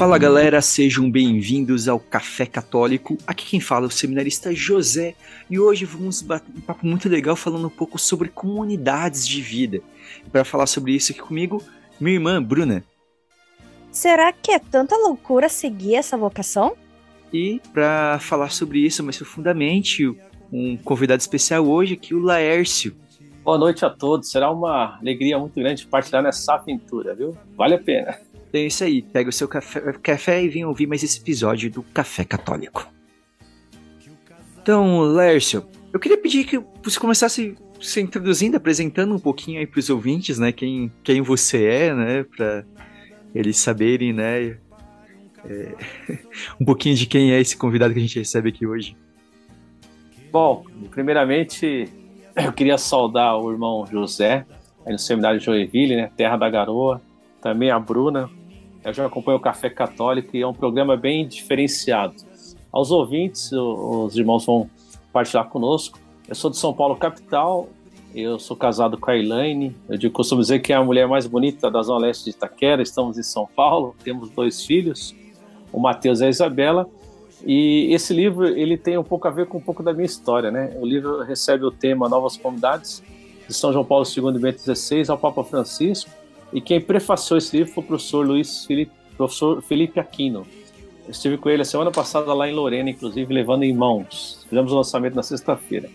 [0.00, 3.18] Fala galera, sejam bem-vindos ao Café Católico.
[3.26, 5.14] Aqui quem fala é o seminarista José
[5.50, 9.82] e hoje vamos bater um papo muito legal falando um pouco sobre comunidades de vida.
[10.32, 11.62] Para falar sobre isso aqui comigo,
[12.00, 12.82] minha irmã Bruna.
[13.92, 16.74] Será que é tanta loucura seguir essa vocação?
[17.30, 20.08] E para falar sobre isso mais profundamente,
[20.50, 22.96] um convidado especial hoje aqui, o Laércio.
[23.44, 24.30] Boa noite a todos.
[24.30, 27.36] Será uma alegria muito grande partilhar nessa aventura, viu?
[27.54, 28.29] Vale a pena.
[28.52, 31.82] É isso aí, pega o seu café, café e vem ouvir mais esse episódio do
[31.82, 32.86] Café Católico.
[34.60, 39.78] Então, Lércio, eu queria pedir que você começasse se introduzindo, apresentando um pouquinho aí para
[39.78, 42.64] os ouvintes, né, quem, quem você é, né, para
[43.34, 44.58] eles saberem, né,
[45.44, 45.74] é,
[46.60, 48.96] um pouquinho de quem é esse convidado que a gente recebe aqui hoje.
[50.30, 51.88] Bom, primeiramente
[52.36, 54.44] eu queria saudar o irmão José,
[54.84, 57.00] aí no seminário de Joinville, né, terra da garoa,
[57.40, 58.30] também a Bruna,
[58.84, 62.14] eu já acompanho o Café Católico e é um programa bem diferenciado.
[62.72, 64.70] Aos ouvintes, os irmãos vão
[65.12, 65.98] partilhar conosco.
[66.26, 67.68] Eu sou de São Paulo, capital.
[68.14, 69.76] Eu sou casado com a Elaine.
[69.88, 72.80] Eu costumo dizer que é a mulher mais bonita da Zona Leste de Itaquera.
[72.82, 73.94] Estamos em São Paulo.
[74.02, 75.14] Temos dois filhos,
[75.72, 76.88] o Matheus e a Isabela.
[77.44, 80.50] E esse livro ele tem um pouco a ver com um pouco da minha história,
[80.50, 80.76] né?
[80.80, 83.02] O livro recebe o tema Novas Comunidades
[83.46, 86.19] de São João Paulo II Bento XVI ao Papa Francisco
[86.52, 90.46] e quem prefaciou esse livro foi o professor Luiz Felipe, professor Felipe Aquino.
[91.04, 94.44] Eu estive com ele a semana passada lá em Lorena, inclusive, levando em mãos.
[94.48, 95.88] Fizemos o lançamento na sexta-feira.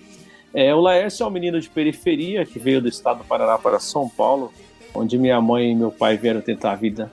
[0.54, 3.80] É, o Laércio é um menino de periferia que veio do estado do Paraná para
[3.80, 4.54] São Paulo,
[4.94, 7.12] onde minha mãe e meu pai vieram tentar a vida.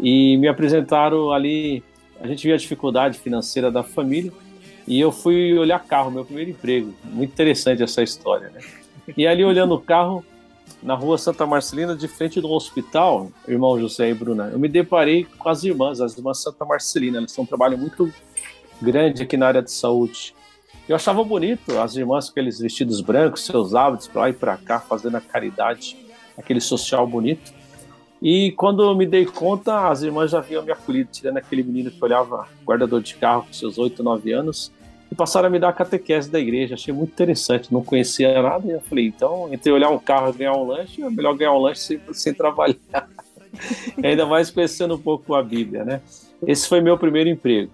[0.00, 1.82] E me apresentaram ali.
[2.20, 4.32] A gente viu a dificuldade financeira da família
[4.86, 6.92] e eu fui olhar carro, meu primeiro emprego.
[7.04, 8.60] Muito interessante essa história, né?
[9.16, 10.24] E ali olhando o carro,
[10.82, 15.24] na rua Santa Marcelina, de frente do hospital, irmão José e Bruna, eu me deparei
[15.38, 17.18] com as irmãs, as irmãs Santa Marcelina.
[17.18, 18.12] Elas têm um trabalho muito
[18.80, 20.34] grande aqui na área de saúde.
[20.88, 24.56] Eu achava bonito as irmãs com aqueles vestidos brancos, seus hábitos para lá e para
[24.56, 25.96] cá, fazendo a caridade,
[26.36, 27.52] aquele social bonito.
[28.20, 31.90] E quando eu me dei conta, as irmãs já haviam me acolhido, tirando aquele menino
[31.90, 34.72] que olhava guardador de carro com seus 8, 9 anos
[35.12, 36.72] e passaram a me dar a catequese da igreja.
[36.72, 38.66] Achei muito interessante, não conhecia nada.
[38.66, 41.52] E eu falei, então, entre olhar um carro e ganhar um lanche, é melhor ganhar
[41.52, 42.78] um lanche sem, sem trabalhar.
[44.02, 46.00] Ainda mais conhecendo um pouco a Bíblia, né?
[46.46, 47.70] Esse foi meu primeiro emprego.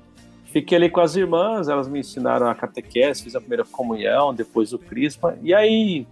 [0.46, 4.72] Fiquei ali com as irmãs, elas me ensinaram a catequese, fiz a primeira comunhão, depois
[4.72, 6.08] o crisma, e aí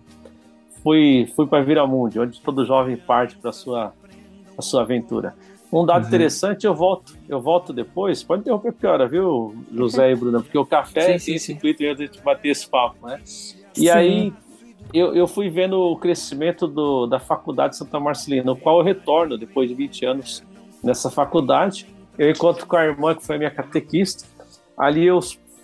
[0.84, 3.92] fui, fui para Viramundi, onde todo jovem parte para a sua,
[4.56, 5.34] a sua aventura.
[5.72, 6.08] Um dado uhum.
[6.08, 8.22] interessante, eu volto, eu volto depois.
[8.22, 10.40] Pode interromper porque hora, viu, José e Bruna?
[10.40, 13.20] Porque o café sim, tem esse intuito de a gente bater esse papo, né?
[13.24, 13.88] E sim.
[13.90, 14.32] aí
[14.92, 19.36] eu, eu fui vendo o crescimento do, da faculdade Santa Marcelina, no qual eu retorno
[19.36, 20.42] depois de 20 anos
[20.82, 21.86] nessa faculdade.
[22.18, 24.26] Eu encontro com a irmã que foi minha catequista.
[24.76, 25.18] Ali eu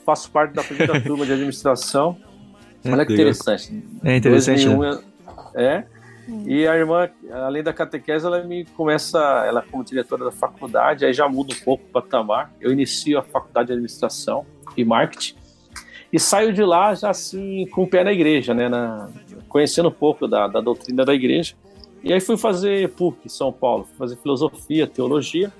[0.04, 2.16] faço parte da primeira turma de administração.
[2.84, 3.84] É, Olha que interessante.
[4.02, 4.66] É interessante.
[4.66, 5.02] 2001, né?
[5.54, 5.84] É.
[6.47, 11.12] E a irmã, além da catequese, ela me começa, ela como diretora da faculdade, aí
[11.12, 12.53] já muda um pouco o patamar.
[12.60, 14.44] Eu inicio a faculdade de administração
[14.76, 15.37] e marketing
[16.12, 19.09] e saio de lá já assim com o pé na igreja, né, na,
[19.48, 21.54] conhecendo um pouco da, da doutrina da igreja.
[22.04, 25.53] E aí fui fazer PUC, São Paulo, fui fazer filosofia, teologia.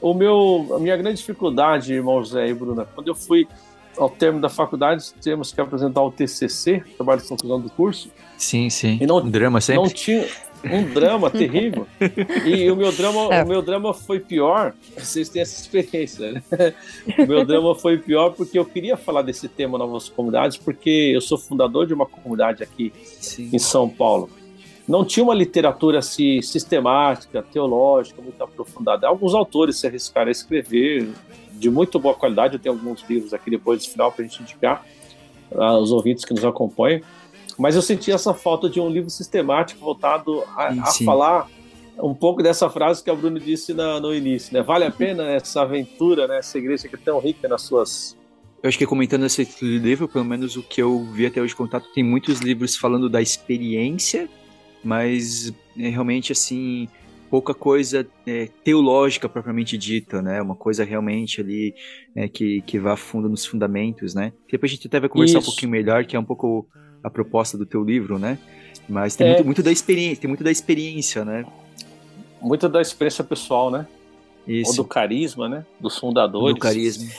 [0.00, 3.48] O meu, a minha grande dificuldade, irmão José e Bruna, quando eu fui
[3.96, 8.10] ao termo da faculdade, temos que apresentar o TCC, trabalho de conclusão do curso.
[8.36, 8.98] Sim, sim.
[9.00, 9.82] E não, um drama sempre.
[9.82, 10.26] Não tinha
[10.64, 11.86] um drama terrível.
[12.44, 13.42] E o meu drama, é.
[13.42, 14.74] o meu drama foi pior.
[14.96, 16.42] Vocês têm essa experiência, né?
[17.18, 21.20] O meu drama foi pior porque eu queria falar desse tema novas comunidades, porque eu
[21.20, 23.50] sou fundador de uma comunidade aqui sim.
[23.52, 24.30] em São Paulo.
[24.86, 29.06] Não tinha uma literatura assim, sistemática, teológica, muito aprofundada.
[29.06, 31.08] Alguns autores se arriscaram a escrever,
[31.62, 32.54] de muito boa qualidade.
[32.54, 34.84] Eu tenho alguns livros aqui depois do final para a gente indicar
[35.54, 37.00] aos ouvintes que nos acompanham.
[37.56, 41.48] Mas eu senti essa falta de um livro sistemático voltado a, a falar
[41.98, 44.62] um pouco dessa frase que a Bruno disse na, no início, né?
[44.62, 46.38] Vale a pena essa aventura, né?
[46.38, 48.16] Essa igreja que é tão rica nas suas
[48.62, 51.56] eu acho que comentando esse livro, pelo menos o que eu vi até hoje de
[51.56, 54.28] contato, tem muitos livros falando da experiência,
[54.84, 56.88] mas é, realmente assim
[57.32, 60.42] pouca coisa é, teológica propriamente dita, né?
[60.42, 61.74] Uma coisa realmente ali
[62.14, 64.34] é, que, que vá fundo nos fundamentos, né?
[64.50, 65.48] Depois a gente até vai conversar Isso.
[65.48, 66.68] um pouquinho melhor, que é um pouco
[67.02, 68.38] a proposta do teu livro, né?
[68.86, 69.30] Mas tem é.
[69.30, 71.46] muito, muito, da experiência, tem muito da experiência, né?
[72.38, 73.86] Muito da experiência pessoal, né?
[74.46, 74.72] Isso.
[74.72, 75.64] Ou do carisma, né?
[75.80, 76.54] Dos fundadores.
[76.54, 77.10] Do carisma.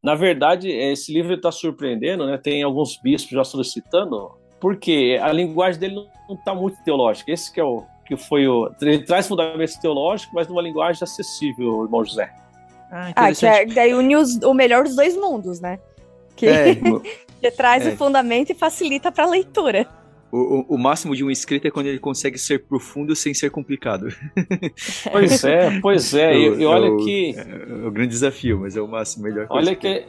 [0.00, 2.38] Na verdade, esse livro está surpreendendo, né?
[2.38, 4.30] Tem alguns bispos já solicitando,
[4.60, 5.96] porque a linguagem dele
[6.28, 7.32] não está muito teológica.
[7.32, 8.70] Esse que é o, que foi o.
[8.80, 12.32] Ele traz fundamentos teológicos, mas numa linguagem acessível, irmão José.
[12.90, 15.78] Ah, ah que é, daí une os, o melhor dos dois mundos, né?
[16.36, 16.74] Que, é,
[17.40, 17.90] que traz é.
[17.90, 19.88] o fundamento e facilita para a leitura.
[20.30, 24.08] O, o, máximo de um escrito é quando ele consegue ser profundo sem ser complicado.
[25.12, 26.34] Pois é, pois é.
[26.34, 27.34] e, e olha que.
[27.36, 29.46] É, o grande desafio, mas é o máximo melhor.
[29.48, 30.04] Olha que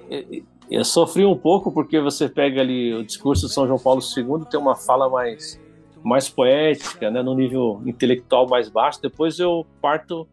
[0.69, 4.45] eu sofri um pouco porque você pega ali o discurso de São João Paulo II,
[4.50, 5.59] tem uma fala mais,
[6.06, 9.02] mais poética, né, no nível intelectual mais baixo.
[9.02, 10.28] Depois eu parto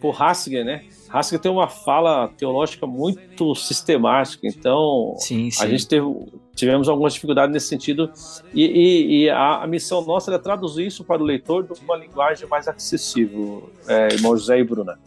[0.00, 0.84] por Hassiger, né?
[1.10, 5.64] Hassiger tem uma fala teológica muito sistemática, então sim, sim.
[5.64, 6.06] a gente teve,
[6.54, 8.10] tivemos algumas dificuldades nesse sentido
[8.54, 11.96] e, e, e a, a, missão nossa é traduzir isso para o leitor de uma
[11.96, 14.98] linguagem mais acessível, é, irmão José e Bruna.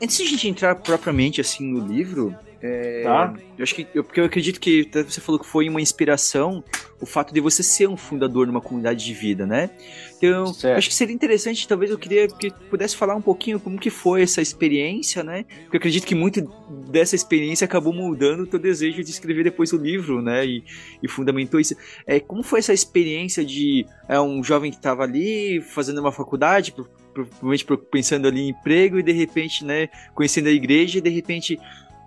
[0.00, 3.34] Antes de a gente entrar propriamente assim no livro, é, tá.
[3.56, 6.64] Eu acho que eu, porque eu acredito que você falou que foi uma inspiração
[7.00, 9.70] o fato de você ser um fundador de uma comunidade de vida, né?
[10.16, 13.88] Então, acho que seria interessante, talvez eu queria que pudesse falar um pouquinho como que
[13.88, 15.44] foi essa experiência, né?
[15.62, 16.42] Porque eu acredito que muito
[16.90, 20.44] dessa experiência acabou moldando o teu desejo de escrever depois o livro, né?
[20.44, 20.64] E,
[21.00, 21.76] e fundamentou isso.
[22.04, 26.74] É, como foi essa experiência de é, um jovem que estava ali fazendo uma faculdade,
[27.14, 31.58] provavelmente pensando ali em emprego e de repente, né, conhecendo a igreja e de repente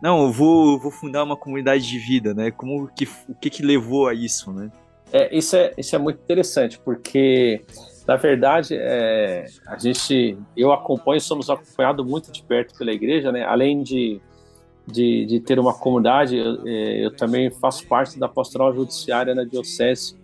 [0.01, 2.50] não, eu vou, vou fundar uma comunidade de vida, né?
[2.50, 4.71] Como que, o que que levou a isso, né?
[5.13, 7.62] É, isso, é, isso é muito interessante, porque,
[8.07, 13.44] na verdade, é, a gente, eu acompanho, somos acompanhados muito de perto pela igreja, né?
[13.44, 14.19] Além de,
[14.88, 19.44] de, de ter uma comunidade, eu, é, eu, também faço parte da pastoral judiciária na
[19.44, 20.15] diocese,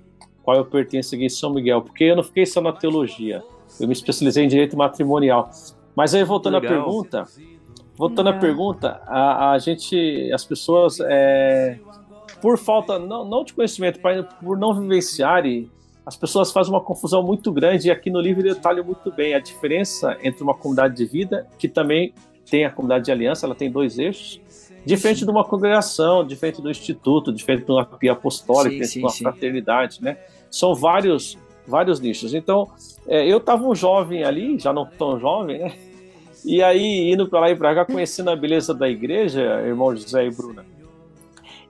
[0.41, 3.43] qual eu pertenço aqui em São Miguel, porque eu não fiquei só na teologia,
[3.79, 5.51] eu me especializei em direito matrimonial.
[5.93, 6.71] Mas aí, voltando Legal.
[6.71, 7.25] à pergunta,
[7.97, 11.79] Voltando à pergunta, a, a, gente, as pessoas, é,
[12.39, 13.99] por falta, não, não de conhecimento,
[14.39, 15.67] por não vivenciarem,
[16.05, 19.39] as pessoas fazem uma confusão muito grande e aqui no livro detalha muito bem a
[19.39, 22.13] diferença entre uma comunidade de vida, que também
[22.49, 24.39] tem a comunidade de aliança, ela tem dois eixos,
[24.85, 25.25] diferente sim.
[25.25, 29.11] de uma congregação, diferente do instituto, diferente de uma pia apostólica, sim, sim, de uma
[29.11, 30.17] fraternidade, né?
[30.49, 32.33] São vários, vários nichos.
[32.33, 32.69] Então,
[33.07, 35.73] é, eu estava um jovem ali, já não tão jovem, né?
[36.47, 40.25] E aí, indo para lá e para cá, conhecendo a beleza da igreja, irmão José
[40.25, 40.65] e Bruna.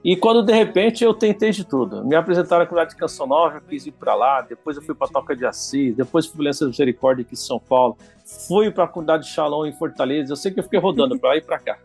[0.04, 2.04] E quando de repente eu tentei de tudo.
[2.04, 4.94] Me apresentaram a comunidade de Canção Nova, eu quis ir para lá, depois eu fui
[4.94, 7.98] para Toca de Assis, depois fui para de Misericórdia aqui em São Paulo,
[8.46, 10.32] fui para a comunidade de Shalom em Fortaleza.
[10.32, 11.76] Eu sei que eu fiquei rodando para lá e para cá.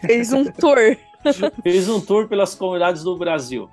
[0.00, 0.78] Fez um tour.
[1.62, 3.68] Fez um tour pelas comunidades do Brasil.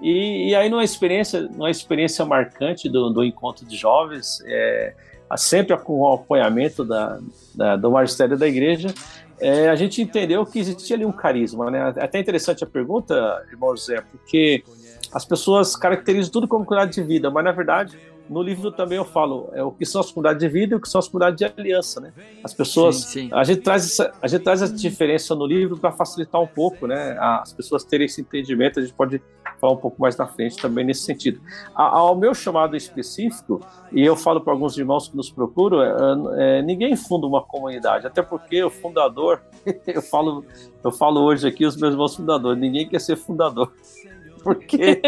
[0.00, 4.94] E, e aí, numa experiência, numa experiência marcante do, do encontro de jovens, é,
[5.36, 7.18] sempre com o apoiamento da,
[7.54, 8.94] da, do magistério da igreja,
[9.40, 11.70] é, a gente entendeu que existia ali um carisma.
[11.70, 11.94] Né?
[11.96, 14.64] É até interessante a pergunta, irmão José, porque
[15.12, 17.98] as pessoas caracterizam tudo como comunidade de vida, mas na verdade
[18.28, 20.80] no livro também eu falo é, o que são as comunidades de vida e o
[20.80, 22.12] que são as comunidades de aliança, né?
[22.44, 23.30] As pessoas, sim, sim.
[23.32, 26.86] a gente traz essa, a gente traz essa diferença no livro para facilitar um pouco,
[26.86, 27.16] né?
[27.18, 28.78] As pessoas terem esse entendimento.
[28.78, 29.22] A gente pode
[29.60, 31.40] falar um pouco mais na frente também nesse sentido.
[31.74, 33.60] ao meu chamado específico
[33.92, 38.06] e eu falo para alguns irmãos que nos procuram, é, é, ninguém funda uma comunidade,
[38.06, 39.42] até porque o fundador,
[39.86, 40.44] eu falo,
[40.82, 43.72] eu falo hoje aqui os meus irmãos fundadores, ninguém quer ser fundador,
[44.42, 45.00] porque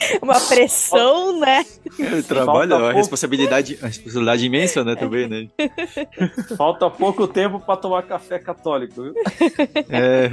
[0.22, 1.64] uma pressão, né?
[1.98, 5.48] É, trabalho, a responsabilidade, a responsabilidade imensa, né, também, né?
[6.56, 9.14] Falta pouco tempo para tomar café católico, viu?
[9.88, 10.30] É.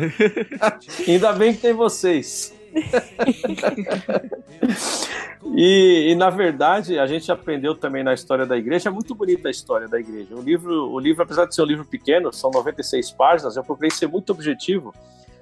[1.07, 2.53] Ainda bem que tem vocês.
[5.55, 9.47] e, e, na verdade a gente aprendeu também na história da igreja é muito bonita
[9.47, 12.49] a história da igreja o livro o livro apesar de ser um livro pequeno são
[12.51, 14.93] 96 páginas eu procurei ser muito objetivo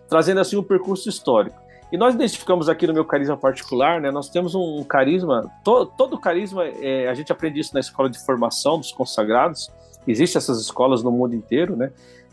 [0.08, 4.12] trazendo assim um percurso histórico e nós identificamos aqui no meu carisma particular, né?
[4.12, 8.24] Nós temos um, carisma, to, todo carisma, é, a gente aprende isso na escola de
[8.24, 9.72] formação dos consagrados.
[10.08, 11.92] Existem essas escolas no mundo inteiro, né?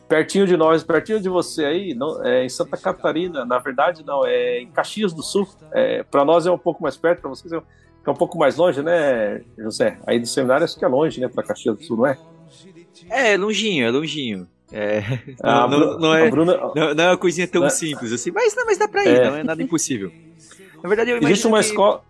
[0.09, 4.25] Pertinho de nós, pertinho de você aí, não, é, em Santa Catarina, na verdade não,
[4.25, 5.49] é em Caxias do Sul.
[5.73, 8.57] É, para nós é um pouco mais perto, para vocês é, é um pouco mais
[8.57, 9.99] longe, né, José?
[10.07, 12.19] Aí do seminário acho que é longe, né, para Caxias do Sul, não é?
[13.11, 14.49] É, longinho, é longinho.
[14.73, 15.01] É,
[15.43, 18.65] não, não, não, é, Bruna, não, não, é uma coisinha tão simples assim, mas, não,
[18.65, 19.31] mas dá pra ir, é.
[19.31, 20.13] não é nada impossível.
[20.83, 22.03] Na verdade, eu Existe uma escola.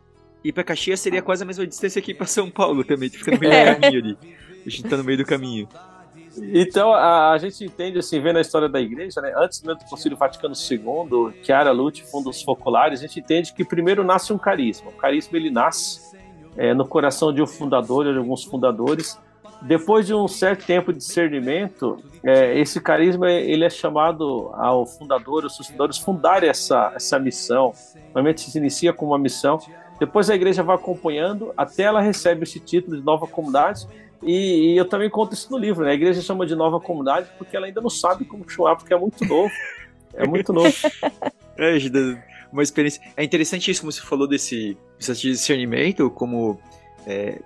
[0.44, 3.38] Ir pra Caxias seria quase a mesma distância aqui pra São Paulo também, fica no
[3.38, 3.74] meio é.
[3.74, 4.18] do caminho ali.
[4.64, 5.68] A gente tá no meio do caminho.
[6.52, 9.32] Então, a, a, gente entende, assim, vendo a história da igreja, né?
[9.36, 14.04] Antes do Concílio Vaticano II, Chiara Lute funda os focolares, a gente entende que primeiro
[14.04, 14.90] nasce um carisma.
[14.90, 16.00] O carisma, ele nasce
[16.56, 19.18] é, no coração de um fundador, de alguns fundadores,
[19.62, 25.44] depois de um certo tempo de discernimento, é, esse carisma ele é chamado ao fundador,
[25.44, 27.72] os fundadores fundarem essa, essa missão.
[28.06, 29.58] Normalmente se inicia com uma missão
[29.98, 33.86] Depois a igreja vai acompanhando até ela recebe esse título de nova comunidade.
[34.26, 35.92] E, e, eu também conto isso no livro, né?
[35.92, 38.98] A igreja chama de nova comunidade porque ela ainda não sabe como chamar, porque é
[38.98, 39.52] muito novo.
[40.14, 40.74] É muito novo.
[41.56, 41.78] é,
[42.52, 43.00] uma experiência.
[43.16, 46.58] É interessante isso, como você falou desse, desse discernimento, como
[47.06, 47.40] é,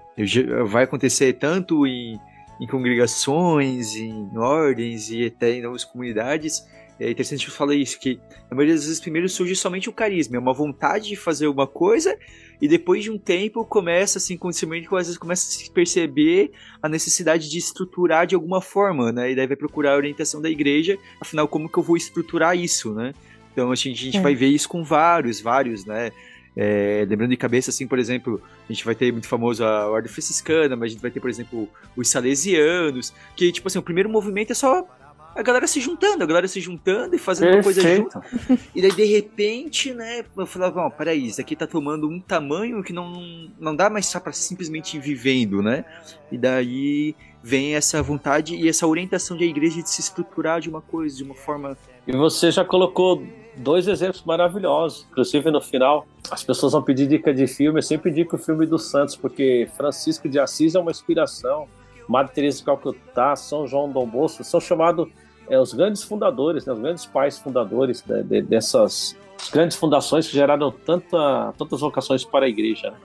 [0.66, 2.18] vai acontecer tanto em,
[2.58, 6.66] em congregações, em ordens e até em novas comunidades
[7.00, 9.92] é interessante que eu falei isso, que na maioria das vezes primeiro surge somente o
[9.92, 12.14] carisma, é uma vontade de fazer uma coisa,
[12.60, 15.70] e depois de um tempo começa assim, com o que às vezes começa a se
[15.70, 16.52] perceber
[16.82, 19.32] a necessidade de estruturar de alguma forma, né?
[19.32, 22.92] E daí vai procurar a orientação da igreja, afinal, como que eu vou estruturar isso,
[22.92, 23.14] né?
[23.50, 24.20] Então a gente, a gente é.
[24.20, 26.12] vai ver isso com vários, vários, né?
[26.54, 30.12] É, lembrando de cabeça, assim, por exemplo, a gente vai ter muito famoso a Ordem
[30.12, 31.66] Franciscana, mas a gente vai ter, por exemplo,
[31.96, 34.86] os Salesianos, que, tipo assim, o primeiro movimento é só
[35.34, 38.02] a galera se juntando, a galera se juntando e fazendo Perfeito.
[38.02, 38.68] uma coisa junto.
[38.74, 42.82] E daí, de repente, né, eu falava, ó, peraí, isso aqui tá tomando um tamanho
[42.82, 45.84] que não, não dá mais só pra simplesmente ir vivendo, né?
[46.30, 50.80] E daí vem essa vontade e essa orientação da igreja de se estruturar de uma
[50.80, 51.76] coisa, de uma forma.
[52.06, 53.22] E você já colocou
[53.56, 55.06] dois exemplos maravilhosos.
[55.10, 57.78] Inclusive, no final, as pessoas vão pedir dica de filme.
[57.78, 61.68] Eu sempre indico o filme do Santos, porque Francisco de Assis é uma inspiração.
[62.08, 65.08] Madre Teresa de Calcutá, São João Dom Bosco, são chamados
[65.48, 69.16] é, os grandes fundadores, né, os grandes pais fundadores né, de, dessas
[69.52, 72.90] grandes fundações que geraram tanta, tantas vocações para a igreja.
[72.90, 72.96] Né?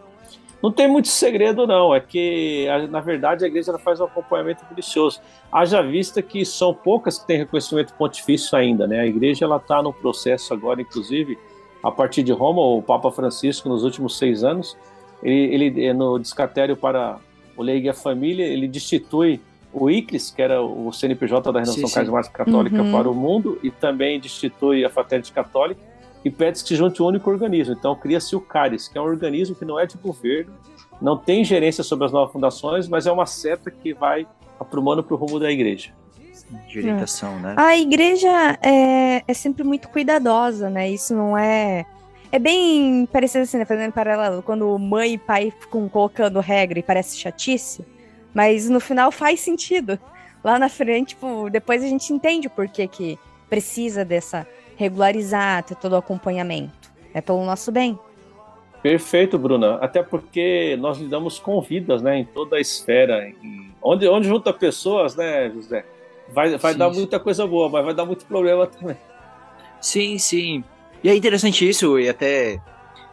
[0.61, 1.93] Não tem muito segredo, não.
[1.93, 5.21] É que, na verdade, a igreja faz um acompanhamento delicioso.
[5.51, 8.87] Haja vista que são poucas que têm reconhecimento pontifício ainda.
[8.87, 8.99] Né?
[8.99, 11.37] A igreja está no processo agora, inclusive,
[11.83, 14.75] a partir de Roma, o Papa Francisco, nos últimos seis anos,
[15.21, 17.19] ele, ele no Descatério para
[17.55, 22.81] o Leiga Família, ele destitui o ICRIS, que era o CNPJ da Renovação Carismática Católica
[22.81, 22.91] uhum.
[22.91, 25.81] para o mundo, e também destitui a Fraternidade Católica
[26.23, 27.75] e pede que se junte um único organismo.
[27.77, 30.53] Então cria-se o CARIS, que é um organismo que não é de governo,
[31.01, 34.25] não tem gerência sobre as novas fundações, mas é uma seta que vai
[34.59, 35.91] aprumando para o rumo da igreja.
[36.67, 37.41] De orientação, é.
[37.41, 37.55] né?
[37.57, 40.89] A igreja é, é sempre muito cuidadosa, né?
[40.89, 41.85] Isso não é
[42.35, 43.63] é bem parecido assim, né?
[43.63, 47.85] Fazendo paralelo, quando mãe e pai ficam colocando regra e parece chatice,
[48.33, 49.97] mas no final faz sentido.
[50.43, 53.17] Lá na frente, tipo, depois a gente entende o porquê que
[53.49, 56.91] precisa dessa regularizar, ter todo o acompanhamento.
[57.13, 57.97] É pelo nosso bem.
[58.83, 59.75] Perfeito, Bruna.
[59.75, 62.17] Até porque nós lidamos com vidas, né?
[62.17, 63.29] Em toda a esfera.
[63.29, 63.73] Em...
[63.81, 65.85] Onde, onde junta pessoas, né, José?
[66.33, 68.97] Vai, vai sim, dar muita coisa boa, mas vai dar muito problema também.
[69.79, 70.63] Sim, sim.
[71.05, 72.59] E é interessante isso, e até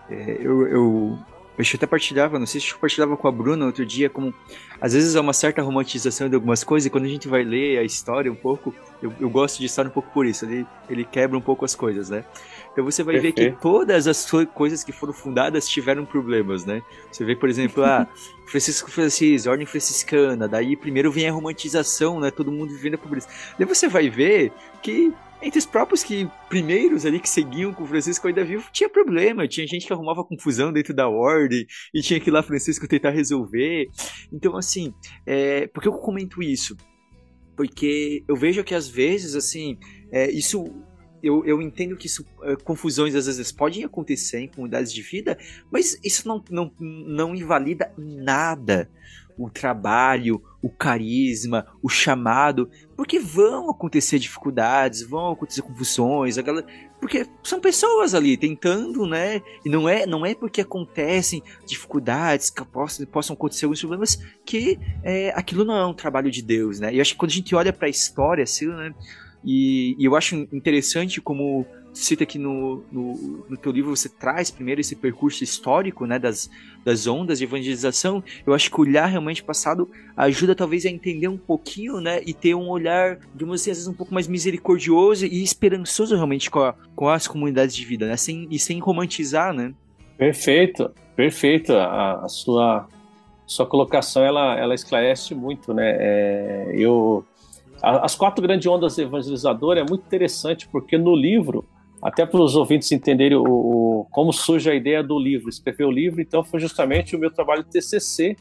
[0.08, 1.18] é, eu, eu,
[1.58, 4.32] eu até partilhava, não sei se eu partilhava com a Bruna outro dia, como
[4.80, 7.78] às vezes há uma certa romantização de algumas coisas, e quando a gente vai ler
[7.78, 11.04] a história um pouco, eu, eu gosto de história um pouco por isso, ele, ele
[11.04, 12.24] quebra um pouco as coisas, né?
[12.72, 16.80] Então você vai ver que todas as coisas que foram fundadas tiveram problemas, né?
[17.10, 18.06] Você vê, por exemplo, a ah,
[18.48, 22.30] Francisco Francis, Ordem Franciscana, daí primeiro vem a romantização, né?
[22.30, 23.28] Todo mundo vivendo a pobreza.
[23.58, 24.50] Daí você vai ver
[24.82, 28.88] que entre os próprios que primeiros ali que seguiam com o Francisco ainda vivo, tinha
[28.88, 32.86] problema, tinha gente que arrumava confusão dentro da ordem e tinha que ir lá Francisco
[32.86, 33.88] tentar resolver.
[34.32, 34.94] Então, assim,
[35.26, 36.76] é, por que eu comento isso?
[37.56, 39.78] Porque eu vejo que às vezes, assim,
[40.10, 40.64] é, isso
[41.22, 45.38] eu, eu entendo que isso, é, confusões às vezes podem acontecer em comunidades de vida,
[45.70, 48.90] mas isso não, não, não invalida nada
[49.38, 56.66] o trabalho, o carisma, o chamado, porque vão acontecer dificuldades, vão acontecer confusões, a galera,
[57.00, 59.42] porque são pessoas ali tentando, né?
[59.64, 64.78] E não é, não é porque acontecem dificuldades que possam, possam acontecer alguns problemas que
[65.02, 66.92] é, aquilo não é um trabalho de Deus, né?
[66.94, 68.94] E eu acho que quando a gente olha para a história, assim, né?
[69.44, 74.50] E, e eu acho interessante como cita aqui no, no, no, teu livro, você traz
[74.50, 76.50] primeiro esse percurso histórico, né, das,
[76.84, 81.36] das ondas de evangelização, eu acho que olhar realmente passado ajuda talvez a entender um
[81.36, 85.42] pouquinho, né, e ter um olhar, digamos assim, às vezes um pouco mais misericordioso e
[85.42, 89.74] esperançoso realmente com, a, com as comunidades de vida, né, sem, e sem romantizar, né.
[90.16, 92.88] Perfeito, perfeito, a, a sua,
[93.46, 97.24] sua colocação, ela, ela esclarece muito, né, é, eu...
[97.84, 101.66] As quatro grandes ondas evangelizadoras é muito interessante, porque no livro
[102.02, 105.90] até para os ouvintes entenderem o, o, como surge a ideia do livro, escrever o
[105.90, 108.36] livro, então foi justamente o meu trabalho TCC,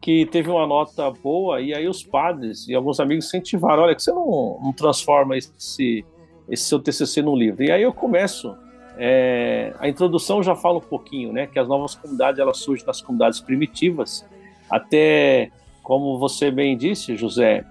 [0.00, 4.02] que teve uma nota boa, e aí os padres e alguns amigos incentivaram, olha, que
[4.02, 6.04] você não, não transforma esse,
[6.48, 7.64] esse seu TCC num livro.
[7.64, 8.54] E aí eu começo,
[8.96, 13.00] é, a introdução já fala um pouquinho, né, que as novas comunidades, elas surgem nas
[13.00, 14.24] comunidades primitivas,
[14.70, 15.50] até,
[15.82, 17.64] como você bem disse, José,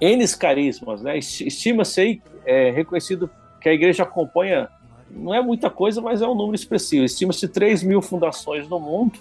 [0.00, 3.28] N carismas, né, estima-se é, reconhecido
[3.62, 4.68] que a igreja acompanha
[5.10, 7.04] não é muita coisa, mas é um número expressivo.
[7.04, 9.18] Estima-se 3 mil fundações no mundo,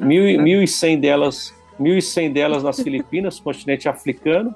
[0.00, 4.54] 1.100 delas, 1.100 delas nas Filipinas, continente africano,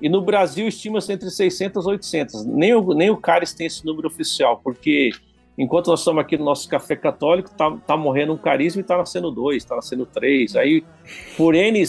[0.00, 2.44] e no Brasil estima-se entre 600 e 800.
[2.46, 5.10] Nem o, nem o CARES tem esse número oficial, porque
[5.58, 8.96] enquanto nós estamos aqui no nosso café católico, tá, tá morrendo um carisma e tá
[8.96, 10.56] nascendo dois, tá nascendo três.
[10.56, 10.82] Aí,
[11.36, 11.82] por N,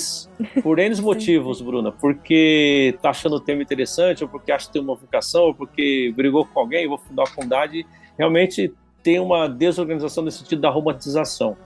[0.62, 4.82] por N motivos, Bruna, porque tá achando o tema interessante, ou porque acha que tem
[4.82, 7.86] uma vocação, ou porque brigou com alguém, vou fundar a comunidade,
[8.18, 11.58] realmente tem uma desorganização no sentido da romantização.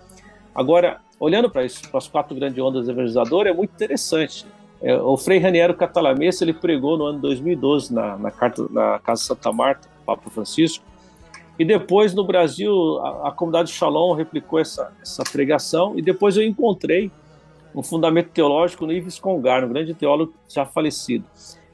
[0.53, 4.45] Agora, olhando para as quatro grandes ondas evangelizadoras, é muito interessante.
[4.81, 9.23] É, o Frei Raniero Catalamessa ele pregou no ano 2012 na, na, carta, na Casa
[9.23, 10.83] Santa Marta, Papa Francisco,
[11.57, 16.43] e depois no Brasil a, a comunidade Shalom replicou essa, essa pregação, e depois eu
[16.43, 17.11] encontrei
[17.73, 21.25] um fundamento teológico no Ives Congar, um grande teólogo já falecido.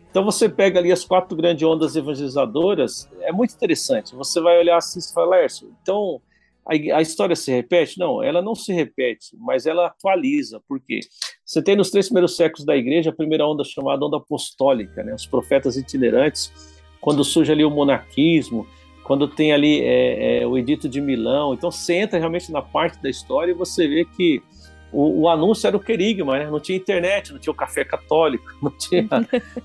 [0.09, 4.15] Então você pega ali as quatro grandes ondas evangelizadoras, é muito interessante.
[4.15, 6.21] Você vai olhar assim e fala, Lércio, então
[6.65, 7.97] a, a, história se repete?
[7.97, 10.61] Não, ela não se repete, mas ela atualiza.
[10.67, 11.00] Por quê?
[11.45, 15.13] Você tem nos três primeiros séculos da igreja a primeira onda chamada onda apostólica, né?
[15.13, 16.51] os profetas itinerantes,
[17.00, 18.67] quando surge ali o monarquismo,
[19.12, 21.53] quando tem ali é, é, o Edito de Milão.
[21.53, 24.41] Então você entra realmente na parte da história e você vê que
[24.89, 26.50] o, o anúncio era o querigma, né?
[26.50, 29.10] não tinha internet, não tinha o café católico, não tinha,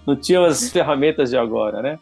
[0.04, 1.96] não tinha as ferramentas de agora, né?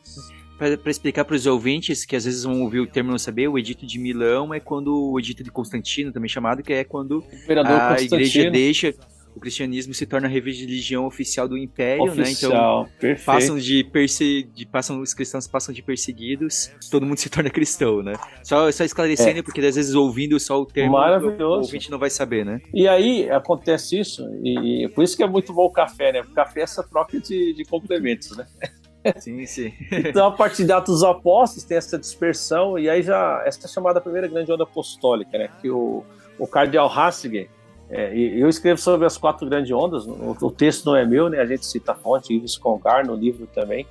[0.56, 3.58] para explicar para os ouvintes que às vezes vão ouvir o termo não saber, o
[3.58, 7.22] Edito de Milão é quando o Edito de Constantino, também chamado, que é quando
[7.62, 8.94] a igreja deixa
[9.34, 12.88] o cristianismo se torna a religião oficial do império, oficial, né?
[12.88, 13.26] Então perfeito.
[13.26, 14.48] passam de, perse...
[14.54, 18.14] de passam os cristãos passam de perseguidos, todo mundo se torna cristão, né?
[18.42, 19.42] Só, só esclarecendo, é.
[19.42, 22.60] porque às vezes ouvindo só o termo, o ouvinte não vai saber, né?
[22.72, 26.20] E aí acontece isso, e por isso que é muito bom o café, né?
[26.20, 28.46] O café é essa troca de, de complementos, né?
[29.18, 29.70] Sim, sim.
[29.92, 33.68] então, a partir de Atos dos Apóstolos, tem essa dispersão, e aí já, essa é
[33.68, 35.50] chamada primeira grande onda apostólica, né?
[35.60, 36.02] Que o,
[36.38, 37.50] o cardeal Ratzinger,
[37.90, 41.38] é, eu escrevo sobre as quatro grandes ondas, o, o, texto não é meu, né?
[41.40, 43.86] A gente cita a fonte, Ives Congar, no livro também.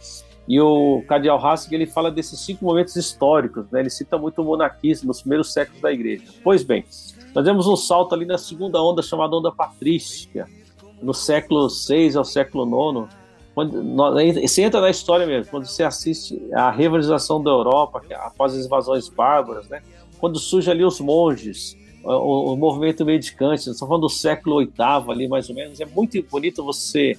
[0.48, 3.80] E o cardeal Ratzinger, ele fala desses cinco momentos históricos, né?
[3.80, 6.26] Ele cita muito o monarquismo nos primeiros séculos da igreja.
[6.44, 6.84] Pois bem,
[7.34, 10.50] nós temos um salto ali na segunda onda, chamada onda patrística,
[11.02, 13.08] no século VI ao século IX,
[13.54, 13.84] quando,
[14.42, 19.08] você entra na história mesmo, quando você assiste a rivalização da Europa após as invasões
[19.08, 19.82] bárbaras, né?
[20.20, 24.72] quando surge ali os monges, o, o movimento medicante, estamos falando do século VIII
[25.10, 27.18] ali mais ou menos, é muito bonito você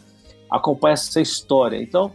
[0.51, 1.77] acompanhar essa história.
[1.77, 2.13] Então,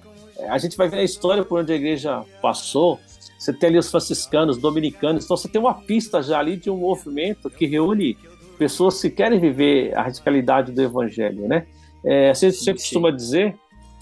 [0.47, 2.99] a gente vai ver a história por onde a igreja passou,
[3.38, 6.77] você tem ali os franciscanos, dominicanos, então você tem uma pista já ali de um
[6.77, 8.17] movimento que reúne
[8.58, 11.65] pessoas que querem viver a radicalidade do evangelho, né?
[12.03, 13.55] É, a gente sempre costuma dizer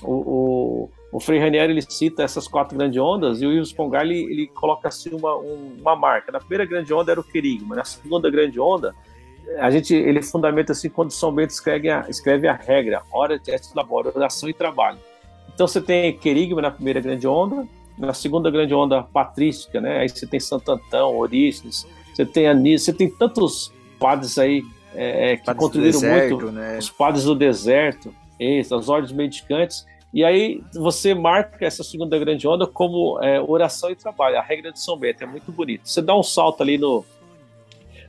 [0.03, 4.03] o, o, o Frei Ranieri ele cita essas quatro grandes ondas e o Ives Pongar
[4.03, 6.32] ele, ele coloca assim uma, um, uma marca.
[6.32, 8.93] Na primeira grande onda era o querigma, na segunda grande onda
[9.58, 13.75] a gente ele fundamenta assim quando São Bento escreve a, escreve a regra, hora, teste,
[13.75, 14.99] labora, oração e trabalho.
[15.51, 20.01] Então você tem querigma na primeira grande onda, na segunda grande onda patrística, né?
[20.01, 24.62] Aí você tem Santo Antão, Orígenes, você tem Anísio, você tem tantos padres aí
[24.93, 26.77] é, é que padres contribuíram deserto, muito, né?
[26.77, 28.13] os padres do deserto.
[28.39, 29.84] Isso, as ordens mendicantes.
[30.13, 34.72] E aí você marca essa segunda grande onda como é, oração e trabalho, a regra
[34.72, 35.88] de São Bento, é muito bonito.
[35.88, 37.04] Você dá um salto ali no,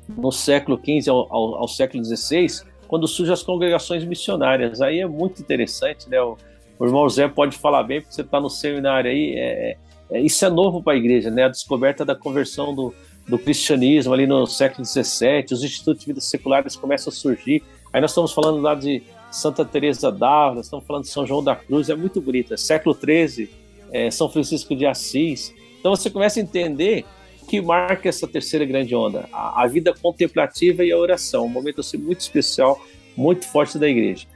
[0.08, 2.46] no século XV ao, ao, ao século XVI,
[2.86, 4.80] quando surgem as congregações missionárias.
[4.80, 6.20] Aí é muito interessante, né?
[6.20, 6.36] O,
[6.78, 9.34] o irmão Zé pode falar bem, porque você está no seminário aí.
[9.36, 9.76] É,
[10.10, 11.44] é, isso é novo para a igreja, né?
[11.44, 12.94] A descoberta da conversão do,
[13.26, 17.62] do cristianismo ali no século XVII, os institutos de vida seculares começam a surgir.
[17.92, 21.54] Aí nós estamos falando lá de Santa Teresa d'Ávila, estamos falando de São João da
[21.54, 22.56] Cruz, é muito bonita.
[22.56, 23.48] Século XIII,
[23.92, 25.54] é, São Francisco de Assis.
[25.78, 27.04] Então você começa a entender
[27.48, 31.80] que marca essa terceira grande onda, a, a vida contemplativa e a oração, um momento
[31.80, 32.78] assim muito especial,
[33.16, 34.26] muito forte da igreja.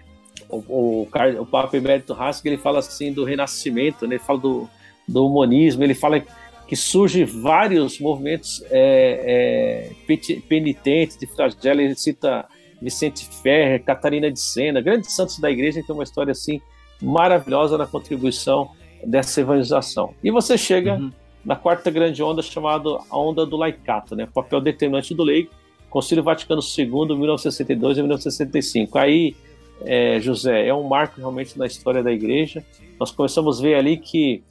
[0.49, 4.17] O, o, o Papa Emérito Haskell, ele fala assim do renascimento, né?
[4.17, 4.69] ele fala do,
[5.07, 6.23] do humanismo, ele fala
[6.67, 12.47] que surge vários movimentos é, é, penitentes, de flagelo, ele cita
[12.83, 16.61] Vicente Ferrer, Catarina de Sena, grandes santos da igreja que tem uma história assim
[17.01, 18.71] maravilhosa na contribuição
[19.05, 20.15] dessa evangelização.
[20.23, 21.13] E você chega uhum.
[21.45, 24.29] na quarta grande onda chamada a onda do laicato, né?
[24.33, 25.51] Papel determinante do leigo,
[25.91, 28.99] Concílio Vaticano II, 1962 e 1965.
[28.99, 29.37] Aí,
[29.85, 32.65] é, José, é um marco realmente na história da igreja.
[32.99, 34.43] Nós começamos a ver ali que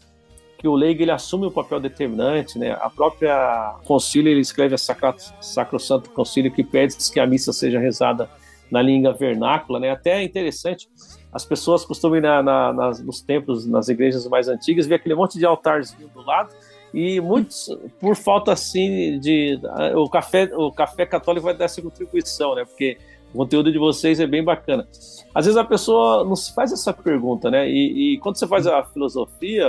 [0.62, 2.78] que o leigo ele assume o papel determinante, né?
[2.80, 7.80] A própria concílio ele escreve a Sacra, Sacrosanto Concílio que pede que a missa seja
[7.80, 8.30] rezada
[8.70, 9.90] na língua vernácula, né?
[9.90, 10.88] Até é interessante,
[11.34, 15.16] as pessoas costumam ir na, na, nas, nos templos, nas igrejas mais antigas, ver aquele
[15.16, 16.54] monte de altarzinho do lado
[16.94, 19.60] E muitos, por falta assim de.
[19.96, 22.66] O café, o café católico vai dar essa contribuição, né?
[22.66, 23.00] Porque
[23.34, 24.88] o conteúdo de vocês é bem bacana.
[25.34, 27.68] Às vezes a pessoa não se faz essa pergunta, né?
[27.70, 29.68] E, e quando você faz a filosofia,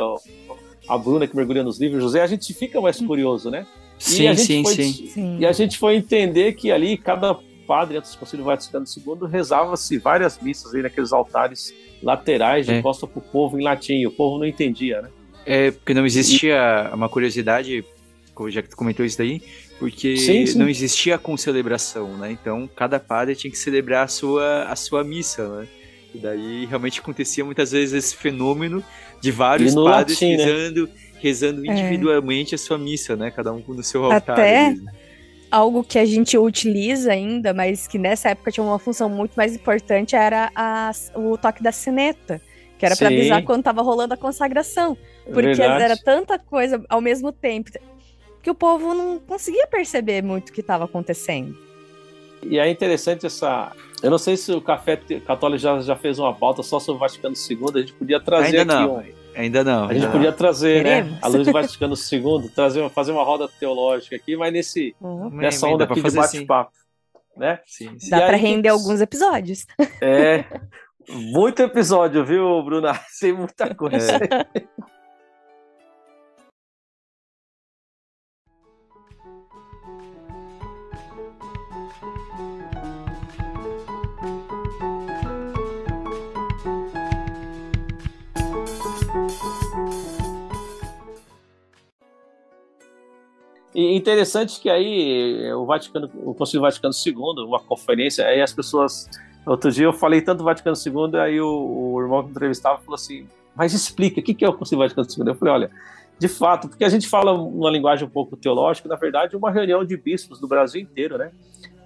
[0.88, 3.66] a Bruna que mergulha nos livros, José, a gente fica mais curioso, né?
[3.98, 5.38] Sim, sim, foi, sim.
[5.38, 9.96] E a gente foi entender que ali cada padre antes do Concílio Vaticano II rezava-se
[9.98, 12.82] várias missas aí naqueles altares laterais de é.
[12.82, 14.04] costa para o povo em latim.
[14.06, 15.08] O povo não entendia, né?
[15.46, 17.84] É, porque não existia uma curiosidade,
[18.48, 19.42] já que tu comentou isso daí,
[19.78, 20.58] porque sim, sim.
[20.58, 22.30] não existia a concelebração, né?
[22.30, 25.68] Então cada padre tinha que celebrar a sua, a sua missa, né?
[26.14, 28.84] E daí realmente acontecia muitas vezes esse fenômeno
[29.20, 30.44] de vários padres latim, né?
[30.44, 30.92] rezando, né?
[31.20, 31.68] rezando é.
[31.68, 32.56] individualmente é.
[32.56, 33.30] a sua missa, né?
[33.30, 34.38] Cada um no seu altar.
[34.38, 34.76] Até
[35.50, 39.54] algo que a gente utiliza ainda, mas que nessa época tinha uma função muito mais
[39.54, 42.40] importante, era a, o toque da sineta,
[42.78, 44.96] que era para avisar quando estava rolando a consagração.
[45.24, 45.82] Porque Verdade.
[45.82, 47.70] era tanta coisa ao mesmo tempo
[48.42, 51.56] que o povo não conseguia perceber muito o que estava acontecendo.
[52.42, 53.72] E é interessante essa.
[54.02, 57.00] Eu não sei se o Café Católico já, já fez uma pauta só sobre o
[57.00, 59.02] Vaticano II, a gente podia trazer ainda aqui não, um...
[59.34, 59.88] Ainda não.
[59.88, 60.12] A gente não.
[60.12, 61.18] podia trazer, né?
[61.22, 65.30] A luz do Vaticano II, trazer, fazer uma roda teológica aqui, mas nesse, uhum.
[65.30, 66.72] nessa onda aqui de bate-papo.
[67.36, 67.60] Né?
[67.64, 68.10] Sim, sim.
[68.10, 69.66] Dá para render alguns episódios.
[70.02, 70.44] É.
[71.08, 72.98] Muito episódio, viu, Bruna?
[73.20, 74.16] Tem muita coisa.
[74.16, 74.62] É.
[93.74, 99.08] E interessante que aí o Vaticano, o Concílio Vaticano II, uma conferência, aí as pessoas.
[99.46, 103.26] Outro dia eu falei tanto Vaticano II, aí o, o irmão que entrevistava falou assim:
[103.56, 105.28] mas explica, o que é o Concílio Vaticano II?
[105.28, 105.70] Eu falei: olha,
[106.18, 109.84] de fato, porque a gente fala uma linguagem um pouco teológica, na verdade, uma reunião
[109.84, 111.30] de bispos do Brasil inteiro, né?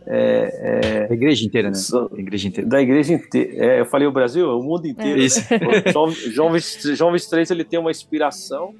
[0.08, 1.76] É, é, a igreja inteira, né?
[2.12, 2.70] A igreja inteira.
[2.70, 3.64] Da igreja inteira.
[3.64, 5.20] É, eu falei o Brasil, o mundo inteiro.
[5.20, 5.24] É.
[5.24, 5.40] Isso.
[5.50, 5.92] Né?
[5.92, 6.58] João, João,
[6.94, 8.74] João 23 ele tem uma inspiração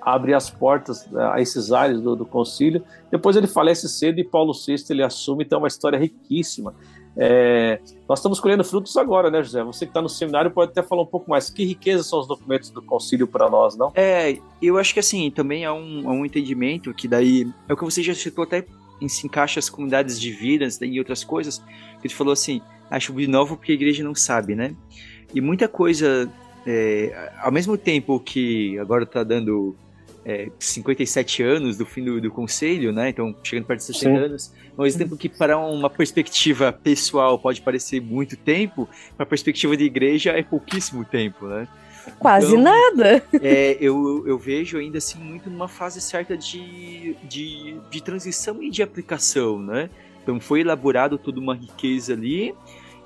[0.00, 2.82] abre as portas né, a esses ares do, do concílio.
[3.10, 6.74] Depois ele falece cedo e Paulo VI ele assume, então uma história riquíssima.
[7.16, 9.62] É, nós estamos colhendo frutos agora, né, José?
[9.64, 11.50] Você que está no seminário pode até falar um pouco mais.
[11.50, 13.92] Que riqueza são os documentos do concílio para nós, não?
[13.94, 17.76] É, eu acho que assim, também há um, há um entendimento que daí, é o
[17.76, 18.64] que você já citou até
[19.00, 21.62] em se encaixa as comunidades de vidas e outras coisas,
[22.02, 22.60] que tu falou assim,
[22.90, 24.74] acho novo porque a igreja não sabe, né?
[25.34, 26.30] E muita coisa,
[26.66, 29.74] é, ao mesmo tempo que agora está dando
[30.24, 33.08] é, 57 anos do fim do, do conselho, né?
[33.08, 34.24] Então, chegando perto de 60 Sim.
[34.24, 34.52] anos.
[34.76, 39.76] Ao mesmo tempo que, para uma perspectiva pessoal, pode parecer muito tempo, para a perspectiva
[39.76, 41.66] de igreja, é pouquíssimo tempo, né?
[42.18, 43.22] Quase então, nada.
[43.42, 48.70] É, eu, eu vejo ainda assim muito numa fase certa de, de, de transição e
[48.70, 49.88] de aplicação, né?
[50.22, 52.54] Então foi elaborado toda uma riqueza ali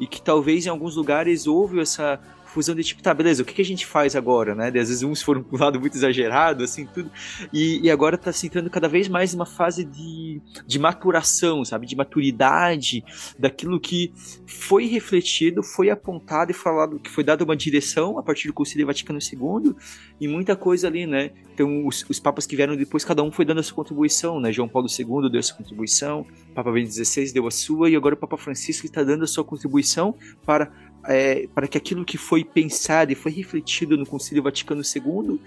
[0.00, 2.20] e que talvez em alguns lugares houve essa
[2.54, 4.68] fusão de tipo, tá, beleza, o que, que a gente faz agora, né?
[4.68, 7.10] às vezes uns foram para um lado muito exagerado, assim, tudo.
[7.52, 11.84] E, e agora tá se entrando cada vez mais uma fase de, de maturação, sabe?
[11.84, 13.04] De maturidade
[13.36, 14.12] daquilo que
[14.46, 18.86] foi refletido, foi apontado e falado, que foi dado uma direção a partir do Concílio
[18.86, 19.74] Vaticano II
[20.20, 21.32] e muita coisa ali, né?
[21.52, 24.52] Então, os, os papas que vieram depois, cada um foi dando a sua contribuição, né?
[24.52, 28.14] João Paulo II deu a sua contribuição, Papa Bento XVI deu a sua, e agora
[28.14, 30.14] o Papa Francisco está dando a sua contribuição
[30.46, 30.72] para
[31.06, 35.40] é, para que aquilo que foi pensado e foi refletido no Concílio Vaticano II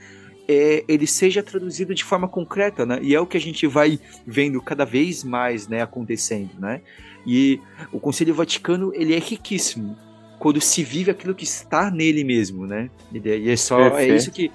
[0.47, 2.99] é, ele seja traduzido de forma concreta, né?
[3.01, 6.81] E é o que a gente vai vendo cada vez mais, né, acontecendo, né?
[7.25, 7.59] E
[7.91, 9.97] o Concílio Vaticano ele é riquíssimo
[10.39, 12.89] quando se vive aquilo que está nele mesmo, né?
[13.11, 14.13] E é só Perfeito.
[14.13, 14.51] é isso que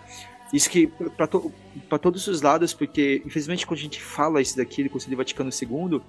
[0.53, 0.87] isso que
[1.17, 1.53] para to,
[2.01, 6.01] todos os lados, porque infelizmente quando a gente fala isso daqui do Concílio Vaticano II,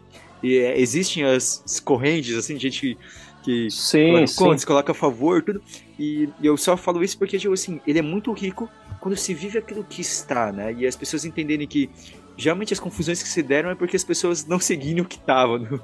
[0.42, 2.98] e, é, existem as, as correntes assim, gente
[3.44, 4.36] que sim, coloca sim.
[4.36, 5.62] contas, coloca a favor, tudo.
[6.00, 9.58] E eu só falo isso porque, tipo assim, ele é muito rico quando se vive
[9.58, 10.74] aquilo que está, né?
[10.74, 11.90] E as pessoas entenderem que
[12.38, 15.60] geralmente as confusões que se deram é porque as pessoas não seguiram o que estava
[15.60, 15.82] no,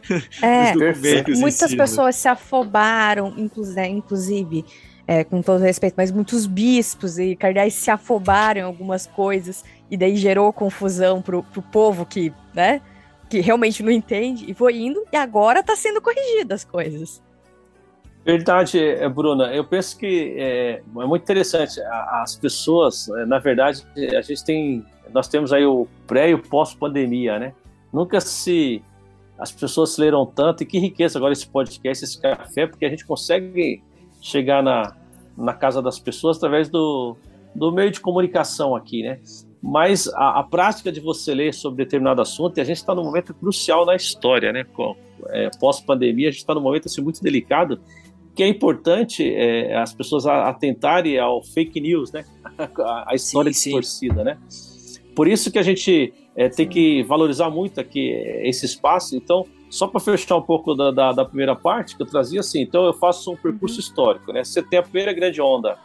[0.40, 0.72] é,
[1.36, 1.82] Muitas si, né?
[1.84, 2.12] pessoas né?
[2.12, 4.64] se afobaram, inclusive,
[5.06, 9.96] é, com todo respeito, mas muitos bispos e cardeais se afobaram em algumas coisas e
[9.96, 12.80] daí gerou confusão pro, pro povo que, né?
[13.30, 17.22] Que realmente não entende, e foi indo, e agora está sendo corrigidas as coisas.
[18.24, 19.54] Verdade, é, Bruna.
[19.54, 21.80] Eu penso que é, é muito interessante.
[21.80, 26.38] As pessoas, é, na verdade, a gente tem, nós temos aí o pré e o
[26.42, 27.54] pós-pandemia, né?
[27.92, 28.82] Nunca se
[29.38, 32.90] as pessoas se leram tanto e que riqueza agora esse podcast, esse café, porque a
[32.90, 33.82] gente consegue
[34.20, 34.94] chegar na,
[35.36, 37.16] na casa das pessoas através do,
[37.54, 39.18] do meio de comunicação aqui, né?
[39.62, 43.04] Mas a, a, prática de você ler sobre determinado assunto, e a gente está num
[43.04, 44.64] momento crucial na história, né?
[45.28, 47.78] É, Pós-pandemia, a gente está num momento assim, muito delicado,
[48.34, 52.24] que é importante é, as pessoas atentarem ao fake news, né?
[52.58, 54.24] a, a história sim, distorcida, sim.
[54.24, 54.38] né?
[55.14, 58.08] Por isso que a gente é, tem que valorizar muito aqui
[58.42, 59.14] esse espaço.
[59.14, 62.62] Então, só para fechar um pouco da, da, da, primeira parte que eu trazia, assim,
[62.62, 63.80] então eu faço um percurso uhum.
[63.80, 64.42] histórico, né?
[64.42, 65.78] Você tem a primeira grande onda,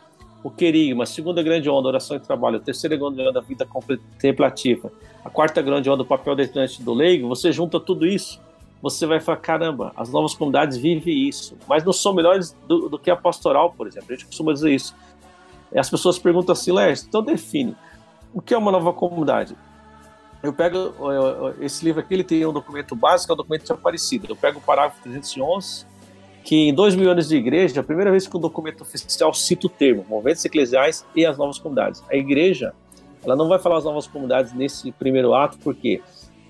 [0.45, 3.65] o querigma, a segunda grande onda, oração e trabalho, a terceira grande onda, a vida
[3.65, 4.91] contemplativa,
[5.23, 8.39] a quarta grande onda, o papel determinante do leigo, você junta tudo isso,
[8.79, 12.99] você vai falar, caramba, as novas comunidades vivem isso, mas não são melhores do, do
[12.99, 14.95] que a pastoral, por exemplo, a gente costuma dizer isso.
[15.73, 17.75] E as pessoas perguntam assim, Lércio, então define,
[18.31, 19.57] o que é uma nova comunidade?
[20.43, 20.93] Eu pego
[21.59, 24.27] esse livro aqui, ele tem um documento básico, é o documento de Aparecida.
[24.29, 25.87] Eu pego o parágrafo 311,
[26.45, 29.65] que em dois mil anos de igreja, a primeira vez que um documento oficial cita
[29.65, 32.03] o termo movimentos eclesiais e as novas comunidades.
[32.07, 32.71] A igreja,
[33.23, 36.01] ela não vai falar as novas comunidades nesse primeiro ato, por quê?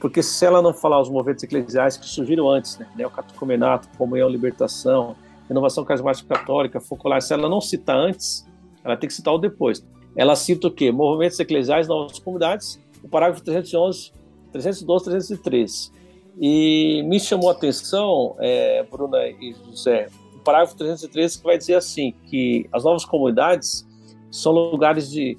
[0.02, 5.16] Porque se ela não falar os movimentos eclesiais que surgiram antes, né, neocatecumenato, comunhão, libertação,
[5.48, 8.46] renovação carismática católica, focolar, se ela não citar antes,
[8.84, 9.88] ela tem que citar o depois.
[10.14, 10.92] Ela cita o quê?
[10.92, 14.12] Movimentos eclesiais, novas comunidades, o parágrafo 311,
[14.52, 15.92] 312, 313.
[16.40, 21.76] E me chamou a atenção, é, Bruna e José, o parágrafo 313 que vai dizer
[21.76, 23.88] assim, que as novas comunidades
[24.30, 25.38] são lugares de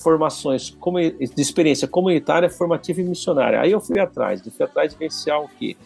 [0.00, 3.60] formações de experiência comunitária, formativa e missionária.
[3.60, 5.76] Aí eu fui atrás, fui atrás de vivenciar o que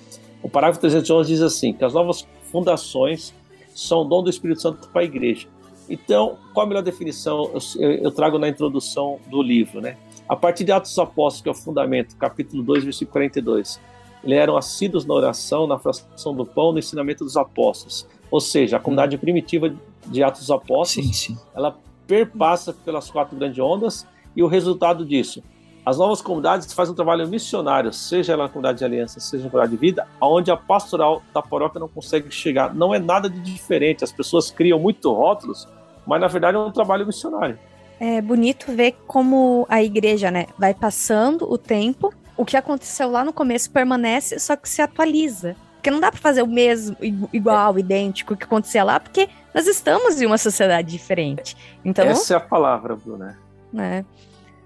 [0.43, 3.35] o parágrafo 311 diz assim, que as novas fundações
[3.75, 5.49] são dom do Espírito Santo para a igreja.
[5.89, 9.97] Então, qual a melhor definição eu, eu trago na introdução do livro, né?
[10.29, 13.81] A partir de Atos dos Apóstolos, que é o fundamento, capítulo 2, versículo 42,
[14.25, 18.07] eles eram assíduos na oração, na fração do pão, no ensinamento dos apóstolos.
[18.31, 19.73] Ou seja, a comunidade primitiva
[20.07, 21.39] de Atos dos Apóstolos, sim, sim.
[21.55, 25.43] ela perpassa pelas quatro grandes ondas e o resultado disso,
[25.87, 29.51] as novas comunidades fazem um trabalho missionário, seja ela na comunidade de aliança, seja na
[29.51, 32.75] comunidade de vida, onde a pastoral da paróquia não consegue chegar.
[32.75, 35.69] Não é nada de diferente, as pessoas criam muito rótulos,
[36.07, 37.59] mas na verdade é um trabalho missionário.
[38.01, 43.25] É bonito ver como a igreja, né, vai passando o tempo, o que aconteceu lá
[43.25, 45.57] no começo permanece, só que se atualiza.
[45.75, 46.97] Porque não dá para fazer o mesmo,
[47.33, 51.57] igual, idêntico que acontecia lá, porque nós estamos em uma sociedade diferente.
[51.85, 53.39] Então, Essa é a palavra, Bruna.
[53.77, 54.05] É.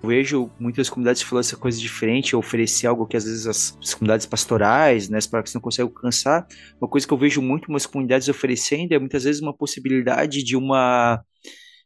[0.01, 3.95] Eu vejo muitas comunidades falando essa coisa diferente, oferecer algo que às vezes as, as
[3.95, 6.47] comunidades pastorais, né, as paróquias não conseguem alcançar.
[6.81, 10.57] Uma coisa que eu vejo muito umas comunidades oferecendo é muitas vezes uma possibilidade de
[10.57, 11.21] uma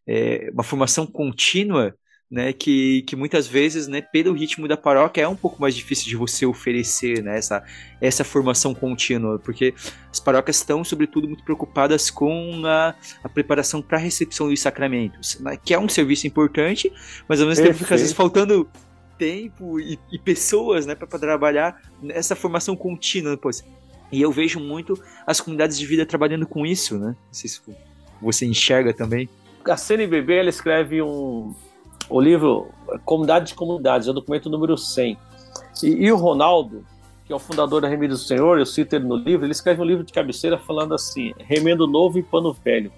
[0.07, 1.95] é, uma formação contínua,
[2.33, 6.07] né, que, que muitas vezes, né, pelo ritmo da paróquia é um pouco mais difícil
[6.07, 7.63] de você oferecer, né, essa,
[8.01, 9.75] essa formação contínua, porque
[10.11, 15.39] as paróquias estão, sobretudo, muito preocupadas com a, a preparação para a recepção dos sacramentos,
[15.41, 16.91] né, que é um serviço importante,
[17.29, 18.67] mas ao mesmo tempo fica às vezes faltando
[19.19, 23.63] tempo e, e pessoas, né, para trabalhar nessa formação contínua depois.
[24.11, 27.09] E eu vejo muito as comunidades de vida trabalhando com isso, né?
[27.09, 27.61] Não sei se
[28.21, 29.29] você enxerga também
[29.71, 31.55] a CNBB ela escreve um,
[32.13, 32.69] o livro
[33.05, 35.17] Comunidade de Comunidades, é o documento número 100.
[35.83, 36.85] E, e o Ronaldo,
[37.25, 39.81] que é o fundador da Remídio do Senhor, eu cito ele no livro, ele escreve
[39.81, 42.93] um livro de cabeceira falando assim: remendo novo e pano velho.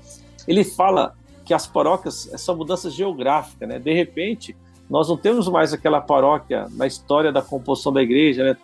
[0.49, 3.79] Ele fala que as paróquias são mudanças geográficas, né?
[3.79, 4.57] De repente,
[4.91, 8.57] nós não temos mais aquela paróquia na história da composição da igreja, né?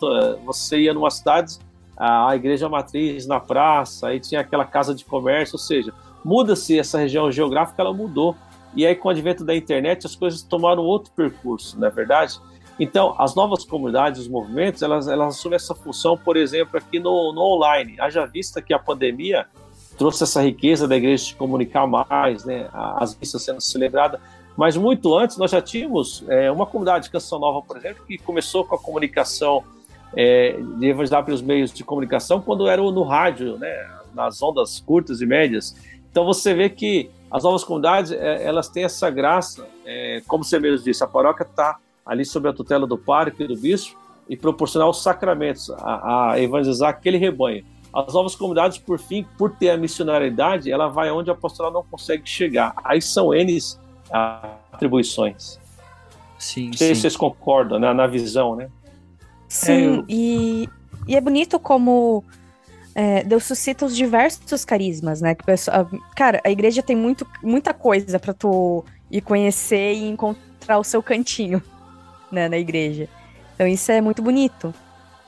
[0.45, 1.59] Você ia numa cidade,
[1.97, 5.93] a igreja matriz na praça, aí tinha aquela casa de comércio, ou seja,
[6.25, 8.35] muda-se essa região geográfica, ela mudou.
[8.75, 12.41] E aí, com o advento da internet, as coisas tomaram outro percurso, não é verdade?
[12.79, 17.33] Então, as novas comunidades, os movimentos, elas, elas assumem essa função, por exemplo, aqui no,
[17.33, 18.01] no online.
[18.01, 19.47] Haja vista que a pandemia
[19.99, 24.19] trouxe essa riqueza da igreja de comunicar mais, né, as missas sendo celebradas.
[24.57, 28.17] Mas muito antes, nós já tínhamos é, uma comunidade de Canção Nova, por exemplo, que
[28.17, 29.63] começou com a comunicação,
[30.17, 35.21] é, de evangelizar pelos meios de comunicação, quando era no rádio, né, nas ondas curtas
[35.21, 35.77] e médias.
[36.11, 40.59] Então você vê que as novas comunidades é, elas têm essa graça, é, como você
[40.59, 44.37] mesmo disse, a paróquia está ali sob a tutela do pároco e do bispo e
[44.37, 47.65] proporcionar os sacramentos, a, a, evangelizar aquele rebanho.
[47.93, 51.83] As novas comunidades, por fim, por ter a missionariedade, ela vai onde a pastoral não
[51.83, 52.73] consegue chegar.
[52.85, 53.59] Aí são N
[54.73, 55.59] atribuições.
[56.39, 56.95] Sim, Não sei sim.
[56.95, 58.71] se vocês concordam né, na visão, né?
[59.49, 60.05] Sim, é, eu...
[60.09, 60.69] e,
[61.07, 62.25] e é bonito como
[62.95, 65.35] é, Deus suscita os diversos carismas, né?
[65.35, 70.79] Que pessoa, cara, a igreja tem muito, muita coisa para tu ir conhecer e encontrar
[70.79, 71.63] o seu cantinho,
[72.31, 73.09] né, na igreja.
[73.55, 74.75] Então isso é muito bonito.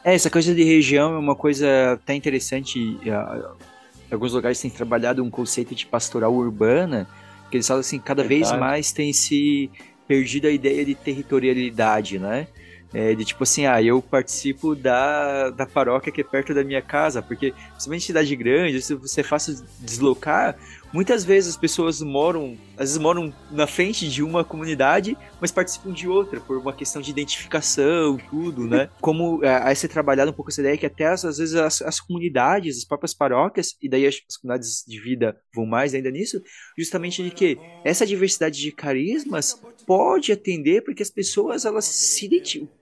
[0.04, 2.78] É, essa coisa de região é uma coisa até interessante.
[3.04, 7.06] Em alguns lugares tem trabalhado um conceito de pastoral urbana,
[7.50, 8.50] que eles falam assim, cada Verdade.
[8.50, 9.70] vez mais tem se
[10.08, 12.48] perdido a ideia de territorialidade, né?
[12.94, 16.82] É, de tipo assim, ah, eu participo da, da paróquia que é perto da minha
[16.82, 20.56] casa, porque principalmente cidade grande, se você é fácil deslocar,
[20.92, 25.92] muitas vezes as pessoas moram, às vezes moram na frente de uma comunidade, mas participam
[25.92, 28.90] de outra, por uma questão de identificação, tudo, né?
[29.00, 32.00] Como é, aí ser trabalhado um pouco essa ideia que até às vezes as, as
[32.00, 36.40] comunidades, as próprias paróquias, e daí as, as comunidades de vida vão mais ainda nisso,
[36.76, 42.22] justamente de que essa diversidade de carismas pode atender porque as pessoas elas se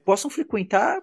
[0.05, 1.01] possam frequentar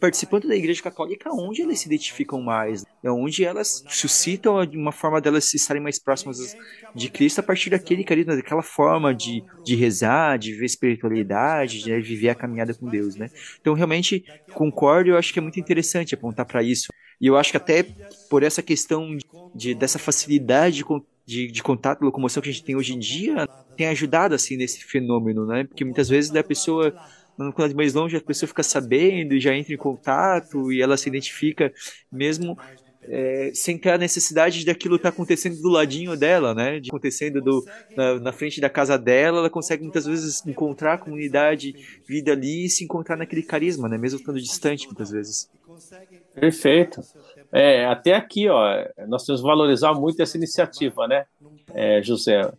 [0.00, 5.20] participando da igreja católica onde elas se identificam mais, é onde elas suscitam uma forma
[5.20, 6.56] delas estarem mais próximas
[6.94, 12.00] de Cristo a partir daquele carisma, daquela forma de, de rezar, de ver espiritualidade, de
[12.00, 13.30] viver a caminhada com Deus, né?
[13.60, 16.92] Então realmente concordo, eu acho que é muito interessante apontar para isso.
[17.20, 17.84] E eu acho que até
[18.28, 19.16] por essa questão
[19.54, 20.84] de, dessa facilidade de,
[21.24, 24.82] de, de contato, locomoção que a gente tem hoje em dia, tem ajudado assim nesse
[24.84, 25.64] fenômeno, né?
[25.64, 26.92] Porque muitas vezes a pessoa
[27.36, 31.08] quando é mais longe a pessoa fica sabendo, já entra em contato e ela se
[31.08, 31.72] identifica
[32.10, 32.56] mesmo
[33.04, 36.78] é, sem ter a necessidade daquilo estar tá acontecendo do ladinho dela, né?
[36.78, 37.64] De acontecendo do,
[37.96, 41.74] na, na, frente da casa dela, ela consegue muitas vezes encontrar a comunidade,
[42.06, 43.98] vida ali e se encontrar naquele carisma, né?
[43.98, 45.50] Mesmo estando distante muitas vezes.
[46.34, 47.00] Perfeito.
[47.50, 48.62] É, até aqui, ó,
[49.08, 51.26] nós temos que valorizar muito essa iniciativa, né,
[51.74, 52.50] é, José?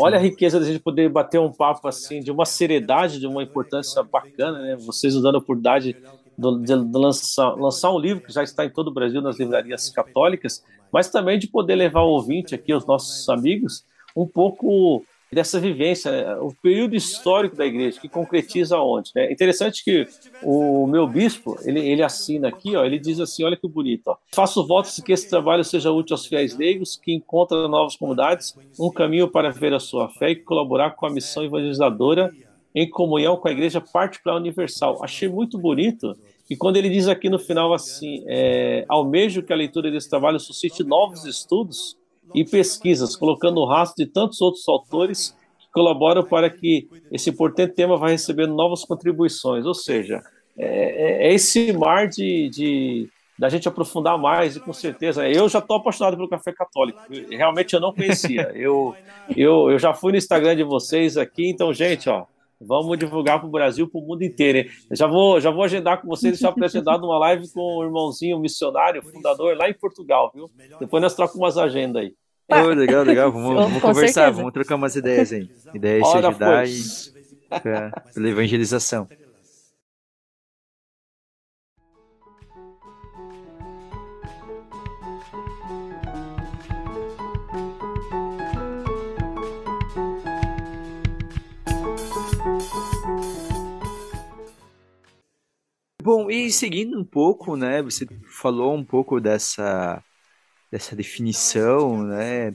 [0.00, 3.26] Olha a riqueza de a gente poder bater um papo assim, de uma seriedade, de
[3.26, 4.76] uma importância bacana, né?
[4.76, 5.96] Vocês nos dando a oportunidade
[6.36, 9.90] de, de lançar, lançar um livro que já está em todo o Brasil nas livrarias
[9.90, 13.84] católicas, mas também de poder levar o ouvinte aqui, os nossos amigos,
[14.16, 19.10] um pouco dessa vivência, o período histórico da igreja, que concretiza onde.
[19.16, 20.06] É interessante que
[20.42, 24.16] o meu bispo, ele, ele assina aqui, ó, ele diz assim, olha que bonito, ó,
[24.30, 28.90] faço votos que esse trabalho seja útil aos fiéis leigos, que encontram novas comunidades, um
[28.90, 32.30] caminho para ver a sua fé e colaborar com a missão evangelizadora
[32.74, 35.02] em comunhão com a igreja particular universal.
[35.02, 36.14] Achei muito bonito
[36.48, 40.38] e quando ele diz aqui no final assim, é, almejo que a leitura desse trabalho
[40.38, 41.96] suscite novos estudos
[42.34, 47.74] e pesquisas, colocando o rastro de tantos outros autores que colaboram para que esse importante
[47.74, 49.64] tema vá recebendo novas contribuições.
[49.66, 50.22] Ou seja,
[50.58, 55.28] é, é, é esse mar de, de da gente aprofundar mais, e com certeza.
[55.28, 57.00] Eu já estou apaixonado pelo café católico.
[57.30, 58.52] Realmente eu não conhecia.
[58.54, 58.94] Eu,
[59.36, 62.26] eu, eu já fui no Instagram de vocês aqui, então, gente, ó,
[62.66, 64.58] vamos divulgar para o Brasil, para o mundo inteiro.
[64.58, 64.70] Hein?
[64.92, 69.02] Já vou, já vou agendar com vocês, deixar agendado uma live com o irmãozinho missionário,
[69.02, 70.50] fundador lá em Portugal, viu?
[70.80, 72.14] Depois nós trocamos umas agendas aí.
[72.50, 73.32] Oh, legal, legal.
[73.32, 74.32] Vamos, vamos conversar, certeza.
[74.32, 75.48] vamos trocar umas ideias aí.
[75.72, 76.72] Ideias de ajudar e,
[78.12, 79.08] pela evangelização.
[96.02, 100.02] Bom, e seguindo um pouco, né, você falou um pouco dessa,
[100.68, 102.50] dessa definição, né,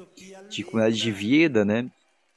[0.50, 1.90] de comunidade de vida, né,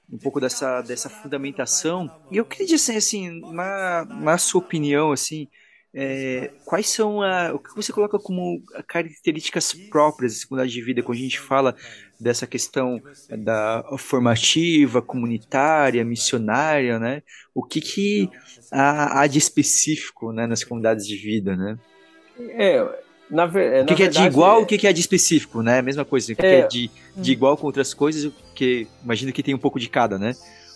[0.09, 2.09] um pouco dessa, dessa fundamentação.
[2.31, 5.49] E eu queria dizer, assim, na, na sua opinião, assim,
[5.92, 11.03] é, quais são a, o que você coloca como características próprias da comunidade de vida
[11.03, 11.74] quando a gente fala
[12.18, 17.22] dessa questão da formativa, comunitária, missionária, né?
[17.55, 18.31] O que que
[18.70, 21.76] há, há de específico, né, nas comunidades de vida, né?
[22.38, 22.87] É,
[23.29, 24.62] na, o que, que é de igual, é...
[24.62, 25.79] o que, que é de específico, né?
[25.79, 29.33] A mesma coisa, o que é, é de, de igual com outras coisas, porque imagino
[29.33, 30.35] que tem um pouco de cada, né?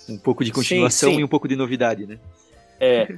[0.08, 1.20] Um pouco de continuação sim, sim.
[1.20, 2.18] e um pouco de novidade, né?
[2.80, 3.16] É,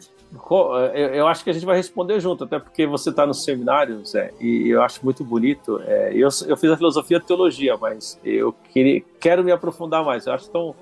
[1.15, 4.33] eu acho que a gente vai responder junto, até porque você está no seminário, Zé,
[4.41, 5.81] e eu acho muito bonito.
[5.87, 10.27] É, eu, eu fiz a filosofia e teologia, mas eu queria, quero me aprofundar mais.
[10.27, 10.75] Eu acho tão,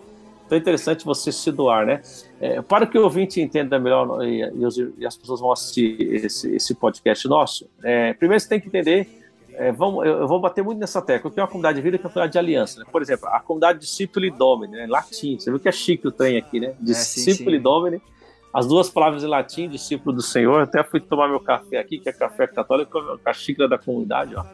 [0.48, 2.02] tão interessante você se doar, né?
[2.40, 4.40] É, para que o ouvinte entenda melhor e,
[4.98, 9.22] e, as pessoas vão assistir esse, esse podcast nosso, é, primeiro você tem que entender.
[9.56, 11.30] É, vamos, eu, vou bater muito nessa tecla.
[11.30, 12.80] Tem uma comunidade de vida e uma comunidade de aliança.
[12.80, 12.86] Né?
[12.90, 14.86] Por exemplo, a comunidade Discípulo e Domini, né?
[14.88, 15.38] latim.
[15.38, 16.74] Você viu que é chique o trem aqui, né?
[16.80, 18.02] Discípulo e Domini
[18.54, 20.62] as duas palavras em latim, discípulo do Senhor.
[20.62, 24.36] Até fui tomar meu café aqui, que é café católico, com a xícara da comunidade,
[24.36, 24.44] ó.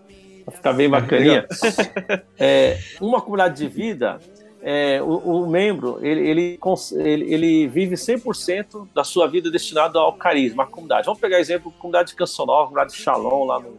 [0.42, 1.46] Pra ficar bem bacaninha.
[2.40, 4.18] é, uma comunidade de vida,
[4.62, 6.58] é, o, o, membro, ele, ele,
[6.96, 11.04] ele, vive 100% da sua vida destinado ao carisma, à comunidade.
[11.04, 13.78] Vamos pegar exemplo, comunidade de Cancional, comunidade de Shalom, lá no,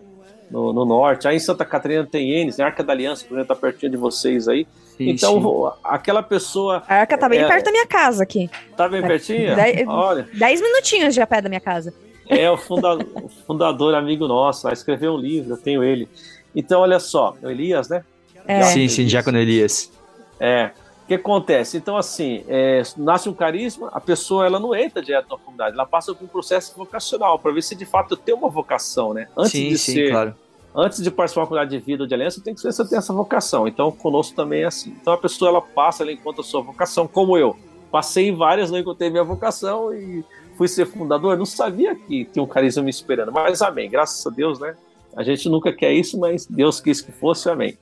[0.51, 1.27] no, no, norte.
[1.27, 2.59] Aí em Santa Catarina tem Enes?
[2.59, 4.67] Arca da Aliança, por exemplo, tá pertinho de vocês aí.
[5.01, 5.79] Sim, então, sim.
[5.83, 6.83] aquela pessoa.
[6.87, 8.49] A Arca tá bem é, perto da minha casa aqui.
[8.77, 9.55] Tá bem pertinho?
[9.55, 10.27] Dez, Olha.
[10.33, 11.93] Dez minutinhos de a pé da minha casa.
[12.29, 16.07] É o, funda, o fundador, amigo nosso, vai escrever um livro, eu tenho ele.
[16.55, 18.03] Então, olha só, o Elias, né?
[18.47, 18.63] É.
[18.63, 19.91] Sim, sim, Diácono Elias.
[20.39, 20.71] É.
[21.07, 21.77] que acontece?
[21.77, 25.85] Então, assim, é, nasce um carisma, a pessoa ela não entra direto na comunidade, ela
[25.85, 29.27] passa por um processo vocacional para ver se de fato tem uma vocação, né?
[29.37, 30.35] Antes sim, de sim, ser, claro.
[30.73, 32.97] Antes de participar da comunidade de vida ou de aliança, tem que ver se tem
[32.97, 33.67] essa vocação.
[33.67, 34.95] Então, conosco também é assim.
[35.01, 37.55] Então, a pessoa ela passa, ela encontra a sua vocação, como eu.
[37.91, 40.23] Passei em várias, não encontrei minha vocação e
[40.57, 41.37] fui ser fundador.
[41.37, 43.89] Não sabia que tinha um carisma me esperando, mas amém.
[43.89, 44.75] Graças a Deus, né?
[45.15, 47.77] A gente nunca quer isso, mas Deus quis que fosse, amém.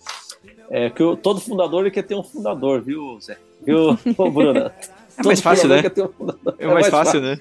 [0.72, 3.38] É que eu, todo fundador ele quer ter um fundador, viu, Zé?
[3.64, 3.98] Viu,
[4.32, 4.74] Bruna?
[5.20, 5.82] É mais fácil, né?
[5.82, 7.40] Um é, mais, é mais fácil, fácil, né?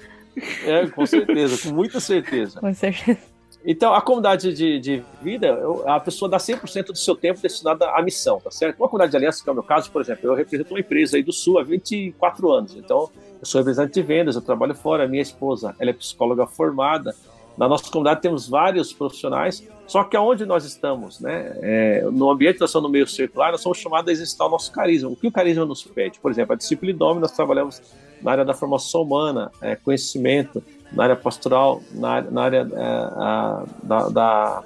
[0.64, 2.58] É, com certeza, com muita certeza.
[2.58, 3.20] Com certeza.
[3.64, 8.00] Então, a comunidade de, de vida, a pessoa dá 100% do seu tempo destinado à
[8.02, 8.78] missão, tá certo?
[8.78, 11.16] Uma comunidade de aliança, que é o meu caso, por exemplo, eu represento uma empresa
[11.16, 12.76] aí do Sul há 24 anos.
[12.76, 15.08] Então, eu sou representante de vendas, eu trabalho fora.
[15.08, 17.14] Minha esposa, ela é psicóloga formada.
[17.56, 21.56] Na nossa comunidade temos vários profissionais, só que aonde nós estamos, né?
[21.60, 25.10] É, no ambiente nós no meio circular, nós somos chamados a exercitar o nosso carisma.
[25.10, 26.20] O que o carisma nos pede?
[26.20, 27.82] Por exemplo, a disciplina nós trabalhamos
[28.22, 30.62] na área da formação humana, é, conhecimento,
[30.92, 34.62] na área pastoral, na, na área é, a, da, da,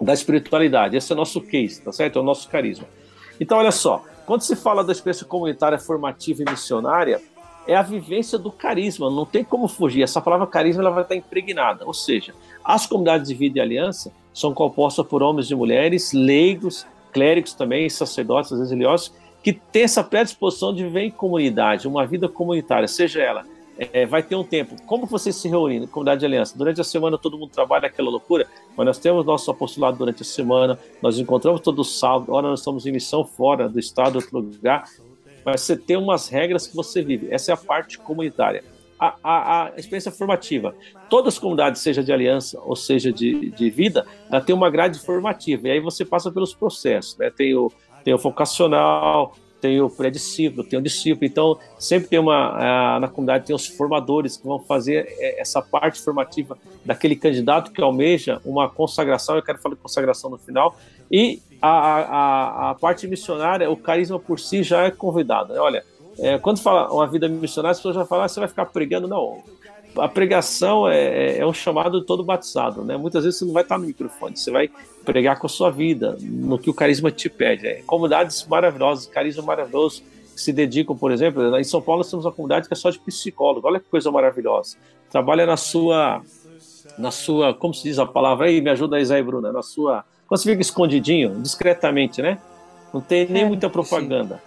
[0.00, 0.96] da, espiritualidade.
[0.96, 2.18] Esse é o nosso case, tá certo?
[2.18, 2.86] É o nosso carisma.
[3.38, 7.20] Então, olha só, quando se fala da experiência comunitária formativa e missionária,
[7.66, 10.02] é a vivência do carisma, não tem como fugir.
[10.02, 11.84] Essa palavra carisma ela vai estar impregnada.
[11.86, 12.34] Ou seja,
[12.64, 17.88] as comunidades de vida e aliança são compostas por homens e mulheres, leigos, clérigos também,
[17.88, 23.44] sacerdotes, religiosos, que têm essa predisposição de viver em comunidade, uma vida comunitária, seja ela.
[23.80, 24.76] É, vai ter um tempo.
[24.84, 26.56] Como vocês se reúnem comunidade de aliança?
[26.56, 30.24] Durante a semana todo mundo trabalha aquela loucura, mas nós temos nosso apostolado durante a
[30.24, 34.84] semana, nós encontramos todo sábado, ora nós estamos em missão fora do estado, outro lugar,
[35.46, 37.28] mas você tem umas regras que você vive.
[37.30, 38.62] Essa é a parte comunitária.
[38.98, 40.74] A, a, a, experiência formativa.
[41.08, 44.98] Todas as comunidades, seja de aliança ou seja de, de vida, ela tem uma grade
[44.98, 45.68] formativa.
[45.68, 47.16] E aí você passa pelos processos.
[47.16, 47.30] Né?
[47.30, 47.72] Tem, o,
[48.04, 51.26] tem o vocacional, tem o pré-discípulo, tem o discípulo.
[51.26, 52.98] Então, sempre tem uma.
[52.98, 57.82] na comunidade tem os formadores que vão fazer é, essa parte formativa daquele candidato que
[57.82, 59.36] almeja uma consagração.
[59.36, 60.76] Eu quero falar de consagração no final.
[61.10, 65.52] E a, a, a parte missionária, o carisma por si já é convidado.
[65.52, 65.60] Né?
[65.60, 65.84] Olha,
[66.18, 69.06] é, quando fala uma vida missionária, as pessoas já falam, ah, você vai ficar pregando.
[69.06, 69.42] Não,
[69.96, 72.96] a pregação é, é, é um chamado todo batizado, né?
[72.96, 74.70] Muitas vezes você não vai estar no microfone, você vai
[75.04, 77.66] pregar com a sua vida, no que o carisma te pede.
[77.66, 80.02] É, comunidades maravilhosas, carisma maravilhoso,
[80.34, 82.90] que se dedicam, por exemplo, em São Paulo nós temos uma comunidade que é só
[82.90, 84.76] de psicólogo, olha que coisa maravilhosa.
[85.10, 86.22] Trabalha na sua,
[86.96, 90.04] na sua, como se diz a palavra aí, me ajuda aí, Zé Bruna, na sua
[90.30, 92.38] quando você fica escondidinho, discretamente, né?
[92.94, 94.40] Não tem nem é, muita propaganda.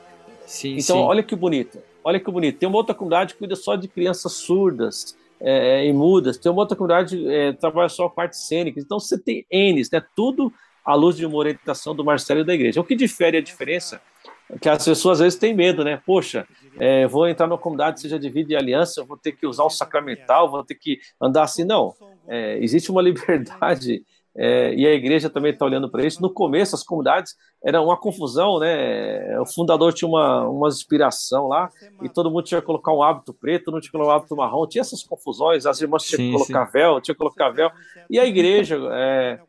[0.46, 0.78] Sim.
[0.78, 1.04] Sim, então, sim.
[1.04, 1.78] olha que bonito.
[2.02, 2.58] Olha que bonito.
[2.58, 6.38] Tem uma outra comunidade que cuida só de crianças surdas é, e mudas.
[6.38, 8.80] Tem uma outra comunidade que é, trabalha só a parte cênica.
[8.80, 10.02] Então, você tem N's, né?
[10.16, 10.52] Tudo
[10.86, 12.80] à luz de uma orientação do Marcelo e da igreja.
[12.80, 14.02] O que difere a diferença
[14.50, 16.02] é que as pessoas às vezes têm medo, né?
[16.06, 16.48] Poxa,
[16.80, 19.70] é, vou entrar numa comunidade, seja de vida e aliança, vou ter que usar o
[19.70, 21.64] sacramental, vou ter que andar assim.
[21.64, 21.94] Não.
[22.28, 24.04] É, existe uma liberdade
[24.36, 26.22] é, e a igreja também está olhando para isso.
[26.22, 29.40] No começo, as comunidades era uma confusão, né?
[29.40, 31.70] O fundador tinha uma, uma inspiração lá
[32.02, 34.36] e todo mundo tinha que colocar um hábito preto, não tinha que colocar um hábito
[34.36, 34.68] marrom.
[34.68, 36.72] Tinha essas confusões, as irmãs tinham que colocar sim.
[36.74, 37.72] véu, tinha que colocar véu.
[38.10, 39.40] E a igreja, é,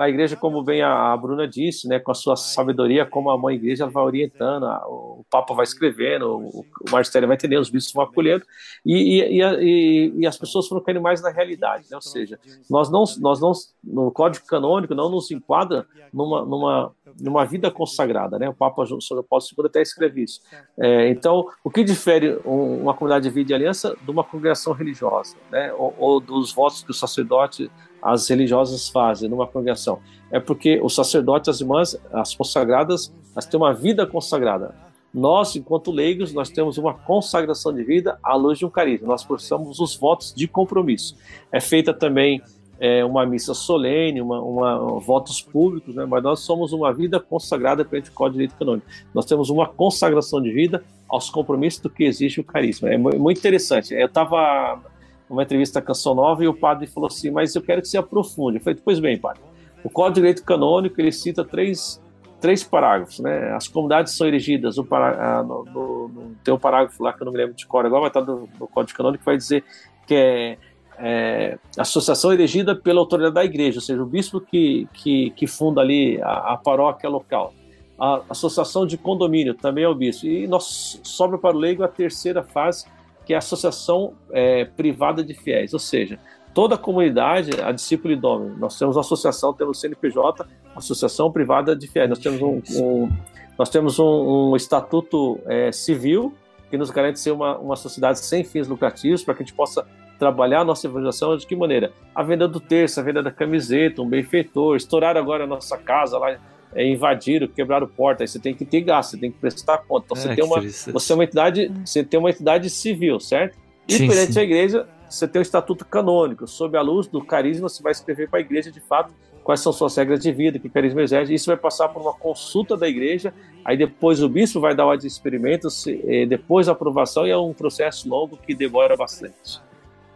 [0.00, 3.56] a igreja, como bem a Bruna disse, né, com a sua sabedoria, como a mãe
[3.56, 8.44] igreja vai orientando, o Papa vai escrevendo, o, Marcelo vai entendendo, os bispos vão acolhendo,
[8.84, 11.96] e, e, e, e, as pessoas foram caindo mais na realidade, né?
[11.96, 12.38] ou seja,
[12.70, 13.52] nós não, nós não,
[13.82, 18.48] no Código Canônico, não nos enquadra numa, numa, numa vida consagrada, né?
[18.48, 20.40] o Papa João Paulo II até escreve isso.
[20.78, 25.36] É, então, o que difere uma comunidade de vida e aliança de uma congregação religiosa,
[25.50, 25.72] né?
[25.72, 27.70] ou, ou dos votos que o sacerdote
[28.06, 29.98] as religiosas fazem numa congregação.
[30.30, 34.74] É porque os sacerdotes, as irmãs, as consagradas, elas têm uma vida consagrada.
[35.12, 39.08] Nós, enquanto leigos, nós temos uma consagração de vida à luz de um carisma.
[39.08, 41.16] Nós precisamos os votos de compromisso.
[41.50, 42.40] É feita também
[42.78, 46.04] é, uma missa solene, uma, uma, votos públicos, né?
[46.04, 48.86] mas nós somos uma vida consagrada perante o Código de Direito Canônico.
[49.14, 52.90] Nós temos uma consagração de vida aos compromissos do que exige o carisma.
[52.90, 53.94] É muito interessante.
[53.94, 54.80] Eu estava
[55.28, 57.98] uma entrevista à Canção Nova e o padre falou assim, mas eu quero que você
[57.98, 58.58] aprofunde.
[58.58, 59.42] Eu falei, pois bem, padre,
[59.82, 62.00] o Código de Direito Canônico, ele cita três,
[62.40, 63.52] três parágrafos, né?
[63.52, 67.24] As comunidades são erigidas, no, pará, no, no, no, tem um parágrafo lá que eu
[67.24, 69.64] não me lembro de cor agora, vai estar no, no Código Canônico, que vai dizer
[70.06, 70.58] que é,
[70.98, 75.80] é, associação erigida pela autoridade da igreja, ou seja, o bispo que, que, que funda
[75.80, 77.52] ali a, a paróquia local.
[77.98, 80.26] A associação de condomínio também é o bispo.
[80.26, 82.84] E nós sobra para o leigo a terceira fase,
[83.26, 86.18] que é a associação é, privada de fiéis, ou seja,
[86.54, 88.54] toda a comunidade, a discípula idônea.
[88.56, 92.08] Nós temos uma associação, temos o CNPJ, Associação Privada de Fiéis.
[92.08, 93.10] Nós temos um, um
[93.58, 96.32] nós temos um, um estatuto é, civil
[96.70, 99.86] que nos garante ser uma, uma sociedade sem fins lucrativos para que a gente possa
[100.18, 101.92] trabalhar a nossa evangelização de que maneira?
[102.14, 106.18] A venda do terço, a venda da camiseta, um benfeitor, estourar agora a nossa casa
[106.18, 106.38] lá,
[106.74, 110.06] é, invadiram, quebraram porta, aí você tem que ter gasto, você tem que prestar conta.
[110.06, 110.60] Então, você, é, tem uma,
[110.92, 113.56] você é uma entidade, você tem uma entidade civil, certo?
[113.88, 114.40] E sim, perante sim.
[114.40, 116.46] a igreja, você tem um estatuto canônico.
[116.46, 119.14] Sob a luz do carisma, você vai escrever para a igreja de fato
[119.46, 121.32] quais são suas regras de vida, que carisma exerce.
[121.32, 123.32] Isso vai passar por uma consulta da igreja,
[123.64, 127.38] aí depois o bispo vai dar ordem de experimentos, eh, depois a aprovação, e é
[127.38, 129.60] um processo longo que demora bastante.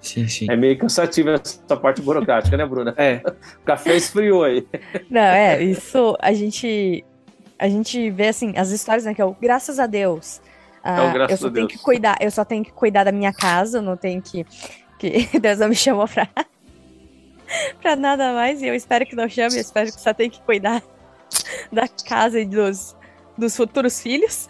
[0.00, 0.46] Sim, sim.
[0.50, 2.94] É meio cansativo essa parte burocrática, né, Bruna?
[2.96, 3.22] É.
[3.60, 4.66] O café esfriou aí.
[5.08, 7.04] Não, é, isso a gente
[7.58, 10.40] a gente vê assim, as histórias, né, que é o graças a Deus.
[10.82, 13.78] Ah, é eu só tenho que cuidar, eu só tenho que cuidar da minha casa,
[13.78, 14.46] eu não tenho que
[14.98, 16.26] que Deus não me chamou pra
[17.82, 20.40] pra nada mais, e eu espero que não chame, eu espero que só tenha que
[20.40, 20.82] cuidar
[21.70, 22.96] da casa e dos
[23.36, 24.48] dos futuros filhos.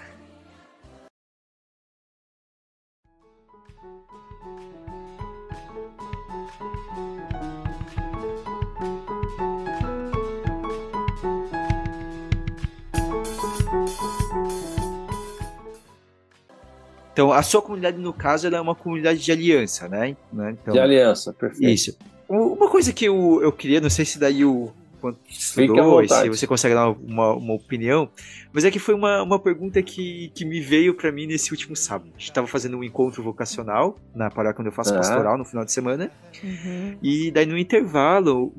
[17.21, 20.17] Então, a sua comunidade, no caso, ela é uma comunidade de aliança, né?
[20.33, 20.57] né?
[20.63, 21.71] Então, de aliança, perfeito.
[21.71, 21.99] Isso.
[22.27, 26.47] Uma coisa que eu, eu queria, não sei se daí o quanto estudou, se você
[26.47, 28.09] consegue dar uma, uma opinião,
[28.55, 31.77] mas é que foi uma, uma pergunta que, que me veio para mim nesse último
[31.77, 32.11] sábado.
[32.17, 35.63] A gente estava fazendo um encontro vocacional na paróquia onde eu faço pastoral no final
[35.63, 36.11] de semana,
[36.43, 36.97] uhum.
[37.03, 38.51] e daí no intervalo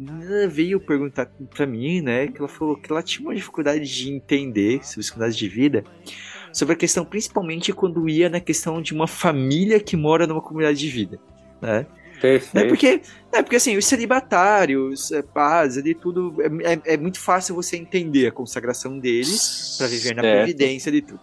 [0.52, 4.86] veio perguntar para mim, né, que ela falou que ela tinha uma dificuldade de entender
[4.86, 5.84] sobre dificuldades de vida,
[6.54, 10.80] sobre a questão, principalmente quando ia na questão de uma família que mora numa comunidade
[10.80, 11.20] de vida,
[11.62, 11.86] né?
[12.22, 12.64] Perfeito.
[12.66, 13.02] É porque,
[13.34, 17.76] é porque assim, os celibatários, é, paz, ali tudo, é, é, é, muito fácil você
[17.76, 21.20] entender a consagração deles para viver na previdência de tudo.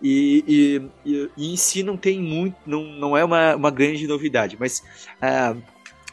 [0.00, 4.06] E, e, e, e, em si não tem muito, não, não é uma, uma grande
[4.06, 4.82] novidade, mas
[5.20, 5.56] a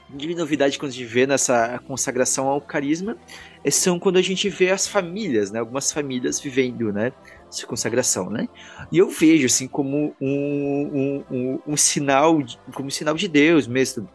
[0.09, 3.15] grande novidade quando a gente vê nessa consagração ao carisma
[3.63, 5.59] é, são quando a gente vê as famílias, né?
[5.59, 7.11] Algumas famílias vivendo, né?
[7.49, 8.47] Essa consagração, né?
[8.91, 10.29] E eu vejo assim como um,
[10.93, 14.07] um, um, um sinal, de, como um sinal de Deus mesmo.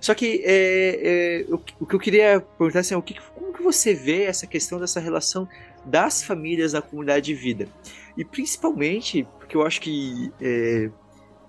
[0.00, 3.52] Só que é, é, o, o, que eu queria perguntar assim, é o que, como
[3.52, 5.48] que você vê essa questão dessa relação
[5.84, 7.68] das famílias na comunidade de vida?
[8.16, 10.90] E principalmente, porque eu acho que é,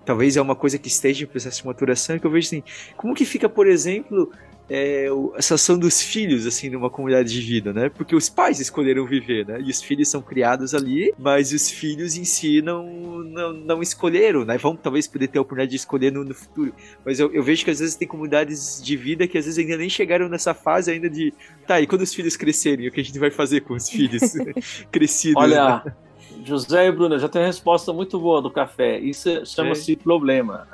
[0.04, 2.62] talvez é uma coisa que esteja em processo de maturação, que eu vejo assim,
[2.96, 4.30] como que fica, por exemplo,
[4.68, 7.88] é, a situação dos filhos, assim, numa comunidade de vida, né?
[7.88, 9.60] Porque os pais escolheram viver, né?
[9.60, 14.44] E os filhos são criados ali, mas os filhos em si não, não, não escolheram,
[14.44, 14.56] né?
[14.56, 16.72] Vão talvez poder ter a oportunidade de escolher no, no futuro.
[17.04, 19.76] Mas eu, eu, vejo que às vezes tem comunidades de vida que às vezes ainda
[19.76, 21.32] nem chegaram nessa fase ainda de,
[21.66, 24.32] tá, e quando os filhos crescerem, o que a gente vai fazer com os filhos
[24.90, 25.42] crescidos?
[25.42, 25.94] Olha, né?
[26.42, 28.98] José e Bruna, já tem uma resposta muito boa do café.
[28.98, 29.96] Isso chama-se é.
[29.96, 30.66] problema.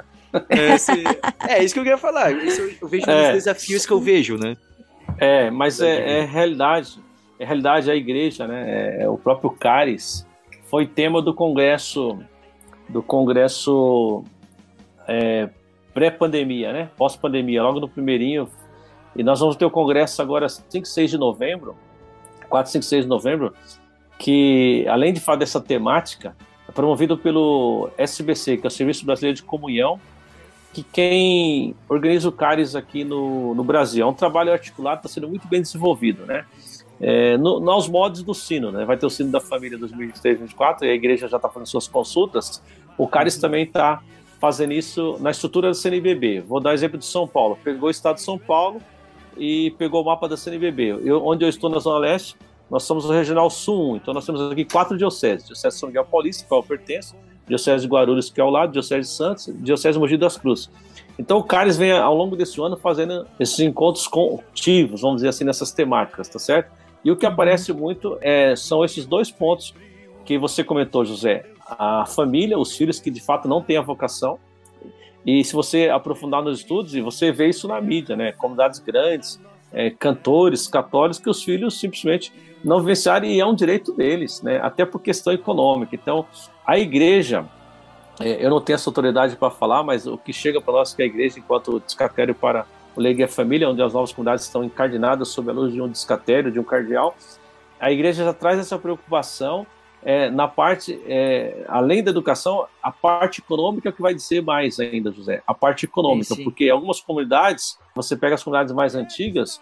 [0.49, 0.93] É, esse,
[1.49, 2.33] é, isso que eu queria falar.
[2.33, 3.33] Isso eu vejo é.
[3.33, 4.57] nos desafios que eu vejo, né?
[5.19, 6.99] É, mas é, é realidade.
[7.39, 8.65] É realidade a igreja, né?
[8.67, 10.27] É, é, o próprio Caris
[10.65, 12.19] foi tema do congresso
[12.89, 14.25] do congresso
[15.07, 15.49] é,
[15.95, 16.91] pré-pandemia, né?
[16.97, 18.49] Pós-pandemia, logo no primeirinho.
[19.15, 21.77] E nós vamos ter o congresso agora 5 e 6 de novembro,
[22.49, 23.55] 4, 5 e 6 de novembro,
[24.19, 26.37] que além de falar dessa temática,
[26.69, 30.01] é promovido pelo SBC, que é o Serviço Brasileiro de Comunhão,
[30.73, 34.05] que quem organiza o CARES aqui no, no Brasil.
[34.05, 36.45] É um trabalho articulado, está sendo muito bem desenvolvido, né?
[37.01, 38.85] É, no, nos modos do sino, né?
[38.85, 42.63] Vai ter o sino da família 2023-2024 e a igreja já está fazendo suas consultas.
[42.97, 43.41] O CARES uhum.
[43.41, 44.03] também está
[44.39, 46.41] fazendo isso na estrutura da CNBB.
[46.41, 47.59] Vou dar exemplo de São Paulo.
[47.63, 48.81] Pegou o estado de São Paulo
[49.37, 51.01] e pegou o mapa da CNBB.
[51.05, 52.37] Eu, onde eu estou na Zona Leste,
[52.71, 55.47] nós somos o Regional Sul 1, então nós temos aqui quatro dioceses.
[55.47, 57.17] Diocese de São Miguel Paulista, qual eu pertenço,
[57.51, 60.71] Diocese de Guarulhos, que é ao lado, Diocese de Santos, Diocese de Mogi das Cruzes.
[61.19, 65.45] Então o CARES vem ao longo desse ano fazendo esses encontros contivos, vamos dizer assim,
[65.45, 66.71] nessas temáticas, tá certo?
[67.05, 69.75] E o que aparece muito é, são esses dois pontos
[70.25, 71.45] que você comentou, José.
[71.67, 74.39] A família, os filhos que de fato não têm a vocação.
[75.27, 78.33] E se você aprofundar nos estudos, e você vê isso na mídia, né?
[78.33, 79.41] Comunidades grandes,
[79.73, 82.33] é, cantores católicos que os filhos simplesmente
[82.65, 84.61] não vivenciaram e é um direito deles, né?
[84.63, 85.95] Até por questão econômica.
[85.95, 86.27] Então,
[86.67, 87.47] a igreja,
[88.21, 91.03] é, eu não tenho essa autoridade para falar, mas o que chega para nós que
[91.03, 94.63] a igreja, enquanto descatério para o Leigo e a Família, onde as novas comunidades estão
[94.63, 97.15] encardinadas sob a luz de um descatério, de um cardeal,
[97.79, 99.67] a igreja já traz essa preocupação
[100.03, 105.13] é, na parte, é, além da educação, a parte econômica que vai dizer mais ainda,
[105.13, 105.43] José.
[105.47, 106.45] A parte econômica, sim, sim.
[106.45, 109.61] porque algumas comunidades, você pega as comunidades mais antigas,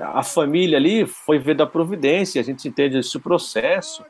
[0.00, 4.04] a família ali foi ver da providência, a gente entende esse processo,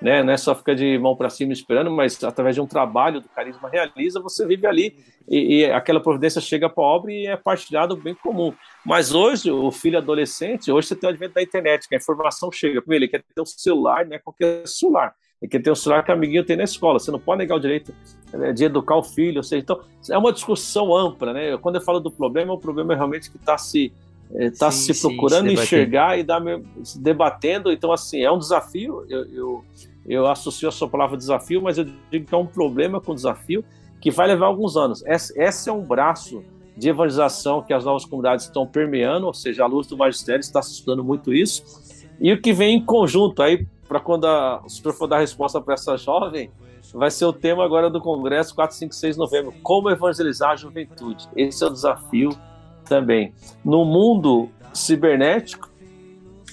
[0.00, 0.22] né?
[0.22, 3.28] Não é só ficar de mão para cima esperando, mas através de um trabalho do
[3.28, 4.96] carisma realiza, você vive ali
[5.28, 8.52] e, e aquela providência chega obra e é partilhado bem comum.
[8.84, 12.50] Mas hoje, o filho adolescente, hoje você tem o advento da internet, que a informação
[12.52, 14.18] chega para ele, ele quer ter um celular, né?
[14.18, 15.14] Qualquer celular.
[15.40, 16.98] Ele quer ter um celular que o amiguinho tem na escola.
[16.98, 17.94] Você não pode negar o direito
[18.32, 19.38] né, de educar o filho.
[19.38, 19.80] Ou seja, então,
[20.10, 21.56] é uma discussão ampla, né?
[21.58, 23.92] Quando eu falo do problema, o problema é realmente que está se
[24.34, 26.42] está se procurando sim, se enxergar e dar,
[26.82, 27.72] se debatendo.
[27.72, 29.04] Então, assim, é um desafio.
[29.08, 29.64] Eu, eu,
[30.06, 33.64] eu associo a sua palavra desafio, mas eu digo que é um problema com desafio
[34.00, 35.04] que vai levar alguns anos.
[35.06, 36.44] Esse, esse é um braço
[36.76, 40.60] de evangelização que as novas comunidades estão permeando, ou seja, a luz do magistério está
[40.60, 41.62] estudando muito isso.
[42.20, 45.60] E o que vem em conjunto aí, para quando a, o senhor for dar resposta
[45.60, 46.50] para essa jovem,
[46.94, 50.56] vai ser o tema agora do Congresso 4, 5, 6 de novembro: Como evangelizar a
[50.56, 51.28] juventude.
[51.36, 52.30] Esse é o desafio
[52.88, 53.32] também.
[53.64, 55.68] No mundo cibernético,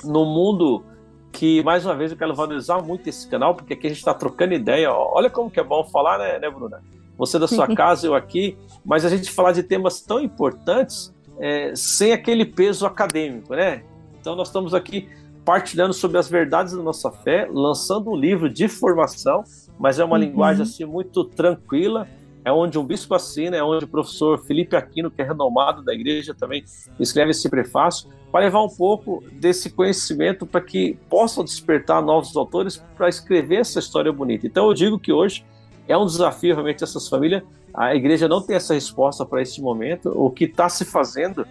[0.04, 0.84] no mundo
[1.32, 4.14] que, mais uma vez, eu quero valorizar muito esse canal, porque aqui a gente está
[4.14, 4.92] trocando ideia.
[4.92, 6.82] Olha como que é bom falar, né, né Bruna?
[7.18, 11.74] Você da sua casa, eu aqui, mas a gente falar de temas tão importantes é,
[11.76, 13.84] sem aquele peso acadêmico, né?
[14.20, 15.10] Então nós estamos aqui
[15.44, 19.44] partilhando sobre as verdades da nossa fé, lançando um livro de formação,
[19.78, 20.24] mas é uma uhum.
[20.24, 22.08] linguagem assim muito tranquila,
[22.46, 25.92] é onde um bispo assina, é onde o professor Felipe Aquino, que é renomado da
[25.92, 26.64] igreja, também
[27.00, 32.78] escreve esse prefácio, para levar um pouco desse conhecimento para que possam despertar novos autores
[32.96, 34.46] para escrever essa história bonita.
[34.46, 35.44] Então eu digo que hoje
[35.88, 37.42] é um desafio realmente essas famílias.
[37.74, 40.10] A igreja não tem essa resposta para esse momento.
[40.16, 41.48] O que está se fazendo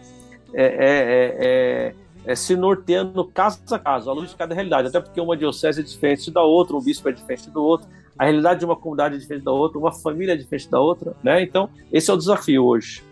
[0.53, 1.95] é, é, é, é
[2.27, 5.81] é, se norteando caso a caso, à luz de cada realidade, até porque uma diocese
[5.81, 7.87] é diferente da outra, um bispo é diferente do outro,
[8.19, 11.15] a realidade de uma comunidade é diferente da outra, uma família é diferente da outra,
[11.23, 11.43] né?
[11.43, 13.03] Então, esse é o desafio hoje.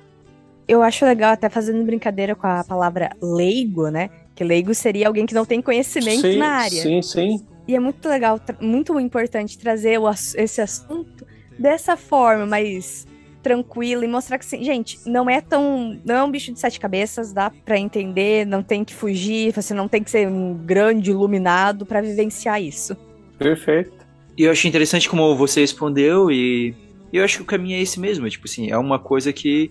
[0.67, 4.11] Eu acho legal, até fazendo brincadeira com a palavra leigo, né?
[4.35, 6.83] Que leigo seria alguém que não tem conhecimento sim, na área.
[6.83, 7.47] Sim, sim.
[7.67, 11.27] E é muito legal, muito importante trazer o, esse assunto
[11.59, 13.07] dessa forma, mas
[13.43, 16.01] tranquila e mostrar que, assim, gente, não é tão.
[16.05, 19.75] Não é um bicho de sete cabeças, dá para entender, não tem que fugir, você
[19.75, 22.97] não tem que ser um grande iluminado para vivenciar isso.
[23.37, 24.02] Perfeito.
[24.37, 26.75] E eu achei interessante como você respondeu, e
[27.13, 28.29] eu acho que o caminho é esse mesmo.
[28.29, 29.71] Tipo assim, é uma coisa que.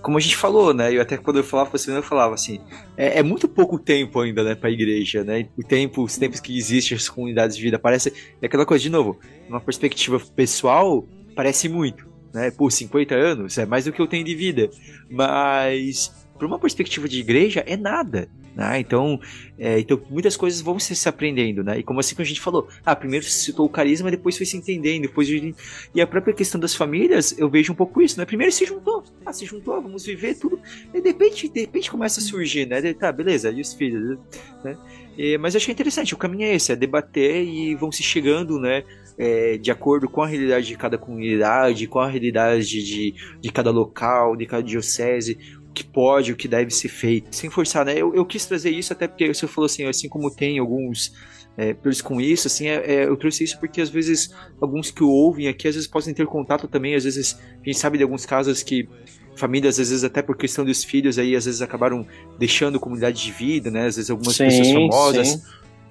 [0.00, 0.94] Como a gente falou, né?
[0.94, 2.60] Eu até quando eu falava você, eu falava assim,
[2.96, 5.48] é, é muito pouco tempo ainda, né, pra igreja, né?
[5.58, 8.12] O tempo, os tempos que existem as comunidades de vida, parece.
[8.40, 11.04] É aquela coisa, de novo, uma perspectiva pessoal,
[11.34, 12.50] parece muito né?
[12.50, 14.70] Por 50 anos é mais do que eu tenho de vida.
[15.10, 18.28] Mas, por uma perspectiva de igreja, é nada.
[18.54, 18.80] Né?
[18.80, 19.20] Então,
[19.58, 21.78] é, então, muitas coisas vão se, se aprendendo, né?
[21.78, 24.46] E como assim que a gente falou, ah, primeiro se citou o carisma, depois foi
[24.46, 28.24] se entendendo, depois e a própria questão das famílias, eu vejo um pouco isso, né?
[28.24, 30.60] Primeiro se juntou, ah, se juntou, vamos viver tudo,
[30.92, 32.80] e de repente, de repente começa a surgir, né?
[32.94, 34.18] Tá, beleza, e os filhos,
[34.64, 34.76] né?
[35.16, 38.58] E, mas eu achei interessante, o caminho é esse, é debater e vão se chegando,
[38.58, 38.84] né?
[39.18, 43.52] é, de acordo com a realidade de cada comunidade, com a realidade de, de, de
[43.52, 45.36] cada local, de cada diocese,
[45.78, 47.34] que pode, o que deve ser feito.
[47.34, 47.94] Sem forçar, né?
[47.94, 51.12] Eu, eu quis trazer isso até porque você falou assim, assim como tem alguns
[51.56, 55.10] é, com isso, assim, é, é, eu trouxe isso porque às vezes alguns que o
[55.10, 58.24] ouvem aqui, às vezes podem ter contato também, às vezes a gente sabe de alguns
[58.24, 58.88] casos que
[59.34, 62.06] famílias, às vezes até por questão dos filhos aí, às vezes acabaram
[62.38, 65.42] deixando comunidade de vida, né, às vezes algumas sim, pessoas famosas, sim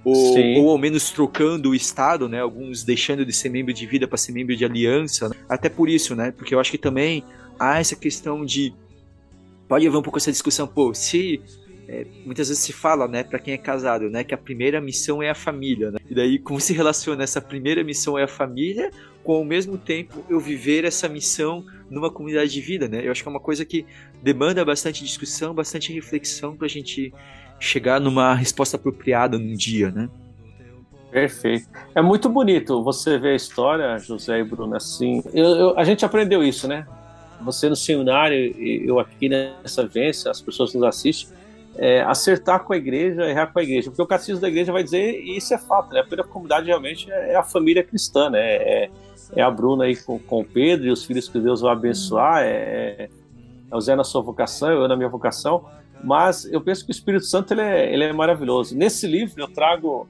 [0.08, 2.40] ou, ou ao menos trocando o estado, né?
[2.40, 5.28] Alguns deixando de ser membro de vida para ser membro de aliança.
[5.28, 5.36] Né?
[5.50, 6.32] Até por isso, né?
[6.32, 7.26] Porque eu acho que também
[7.60, 8.74] há essa questão de
[9.68, 11.42] pode haver um pouco essa discussão, pô, se
[11.88, 15.24] é, muitas vezes se fala, né, para quem é casado, né, que a primeira missão
[15.24, 16.00] é a família, né?
[16.10, 18.92] E daí como se relaciona essa primeira missão é a família
[19.24, 23.06] com ao mesmo tempo eu viver essa missão numa comunidade de vida, né?
[23.06, 23.86] Eu acho que é uma coisa que
[24.22, 27.14] demanda bastante discussão, bastante reflexão para a gente
[27.60, 30.10] chegar numa resposta apropriada num dia, né?
[31.10, 31.68] Perfeito.
[31.96, 35.24] É muito bonito você ver a história, José e Bruno, assim.
[35.34, 36.86] Eu, eu, a gente aprendeu isso, né?
[37.42, 38.38] Você no seminário
[38.86, 41.36] eu aqui nessa vivência, as pessoas nos assistem,
[41.78, 43.90] é, acertar com a igreja, errar com a igreja.
[43.90, 46.00] Porque o catecismo da igreja vai dizer, e isso é fato, né?
[46.00, 48.40] A primeira comunidade realmente é a família cristã, né?
[48.40, 48.90] É,
[49.36, 53.10] é a Bruna aí com, com Pedro e os filhos que Deus vai abençoar, é,
[53.70, 55.66] é o Zé na sua vocação, eu na minha vocação.
[56.04, 58.76] Mas eu penso que o Espírito Santo ele é, ele é maravilhoso.
[58.76, 60.08] Nesse livro eu trago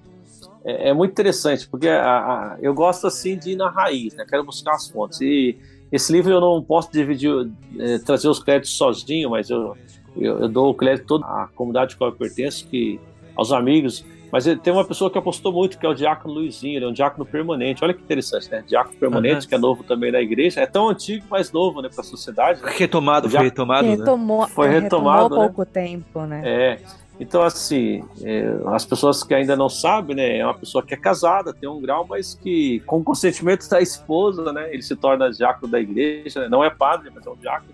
[0.63, 4.25] é, é muito interessante porque a, a, eu gosto assim de ir na raiz, né?
[4.27, 5.57] Quero buscar as fontes e
[5.91, 7.31] esse livro eu não posso dividir,
[7.79, 9.75] é, trazer os créditos sozinho, mas eu,
[10.15, 12.99] eu, eu, dou o crédito toda a comunidade a qual eu pertenço, que
[13.35, 14.03] aos amigos.
[14.31, 16.93] Mas tem uma pessoa que apostou muito, que é o Diácono Luizinho, ele é um
[16.93, 17.81] diácono permanente.
[17.81, 18.61] Olha que interessante, né?
[18.67, 19.47] Diácono permanente, uhum.
[19.47, 20.59] que é novo também na igreja.
[20.59, 22.61] É tão antigo, mas novo, né, para a sociedade.
[22.61, 22.69] Né?
[22.75, 24.51] Retomado, foi retomado, retomou, né?
[24.53, 25.45] Foi retomado há né?
[25.45, 26.41] pouco tempo, né?
[26.43, 26.79] É.
[27.19, 30.37] Então, assim, é, as pessoas que ainda não sabem, né?
[30.37, 34.53] É uma pessoa que é casada, tem um grau, mas que, com consentimento da esposa,
[34.53, 34.71] né?
[34.71, 36.49] Ele se torna diácono da igreja, né?
[36.49, 37.73] não é padre, mas é um diácono.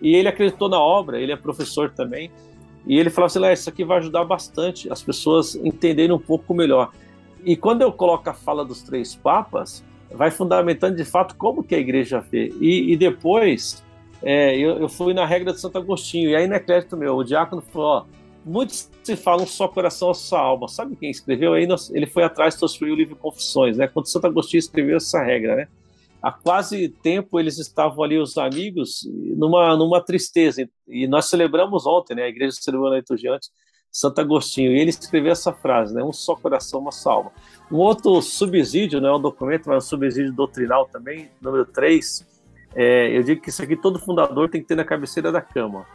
[0.00, 2.30] E ele acreditou na obra, ele é professor também.
[2.86, 6.90] E ele falava assim: isso aqui vai ajudar bastante as pessoas entenderem um pouco melhor.
[7.44, 11.74] E quando eu coloco a fala dos três papas, vai fundamentando de fato como que
[11.74, 12.52] a igreja vê.
[12.60, 13.84] E, e depois,
[14.22, 17.16] é, eu, eu, fui na regra de Santo Agostinho, e aí não é crédito meu,
[17.16, 18.04] o diácono falou: ó,
[18.44, 20.68] muitos se falam só coração, só alma.
[20.68, 21.54] Sabe quem escreveu?
[21.54, 23.88] Aí ele foi atrás e construiu o livro Confissões, né?
[23.88, 25.68] Quando Santo Agostinho escreveu essa regra, né?
[26.22, 30.68] há quase tempo eles estavam ali, os amigos, numa, numa tristeza.
[30.86, 32.24] E nós celebramos ontem, né?
[32.24, 33.50] A igreja celebrou na liturgia antes,
[33.90, 34.72] Santo Agostinho.
[34.72, 36.02] E ele escreveu essa frase, né?
[36.02, 37.32] Um só coração, uma salva.
[37.70, 42.26] Um outro subsídio, não é um documento, mas um subsídio doutrinal também, número 3.
[42.74, 45.86] É, eu digo que isso aqui todo fundador tem que ter na cabeceira da cama.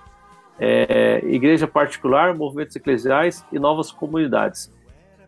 [0.59, 4.71] É, igreja particular, movimentos eclesiais e novas comunidades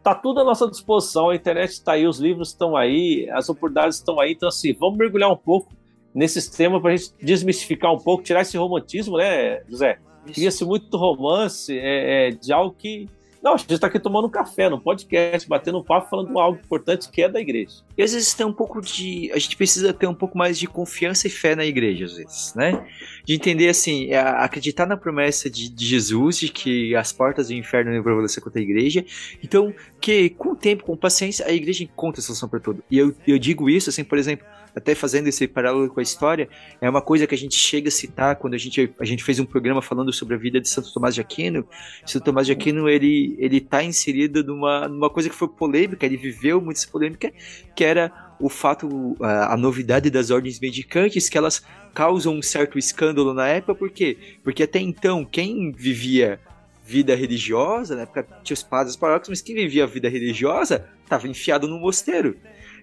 [0.06, 3.98] tá tudo à nossa disposição, a internet está aí, os livros estão aí, as oportunidades
[3.98, 5.74] estão aí, então assim, vamos mergulhar um pouco
[6.14, 9.98] nesses temas para a gente desmistificar um pouco, tirar esse romantismo, né, José?
[10.28, 13.10] Cria-se muito romance é, é, de algo que
[13.46, 17.08] não, a gente está aqui tomando um café no podcast, batendo papo, falando algo importante
[17.12, 17.76] que é da igreja.
[17.96, 19.32] E às vezes tem um pouco de.
[19.32, 22.56] A gente precisa ter um pouco mais de confiança e fé na igreja, às vezes,
[22.56, 22.84] né?
[23.24, 27.54] De entender assim, é, acreditar na promessa de, de, Jesus de que as portas do
[27.54, 29.06] inferno não prevalecer contra a igreja.
[29.44, 29.72] Então,
[30.02, 32.84] que com o tempo, com paciência, a igreja encontra a solução para tudo.
[32.90, 34.44] E eu, eu digo isso, assim, por exemplo,
[34.76, 36.50] até fazendo esse paralelo com a história,
[36.82, 39.40] é uma coisa que a gente chega a citar quando a gente, a gente fez
[39.40, 41.66] um programa falando sobre a vida de Santo Tomás de Aquino.
[42.06, 46.18] Santo Tomás de Aquino, ele, ele tá inserido numa, numa coisa que foi polêmica, ele
[46.18, 47.32] viveu muito essa polêmica,
[47.74, 51.64] que era o fato, a, novidade das ordens medicantes, que elas
[51.94, 54.18] causam um certo escândalo na época, por quê?
[54.44, 56.38] Porque até então, quem vivia
[56.84, 61.28] vida religiosa, na época tinha os padres paróquios, mas quem vivia a vida religiosa estava
[61.28, 62.36] enfiado no mosteiro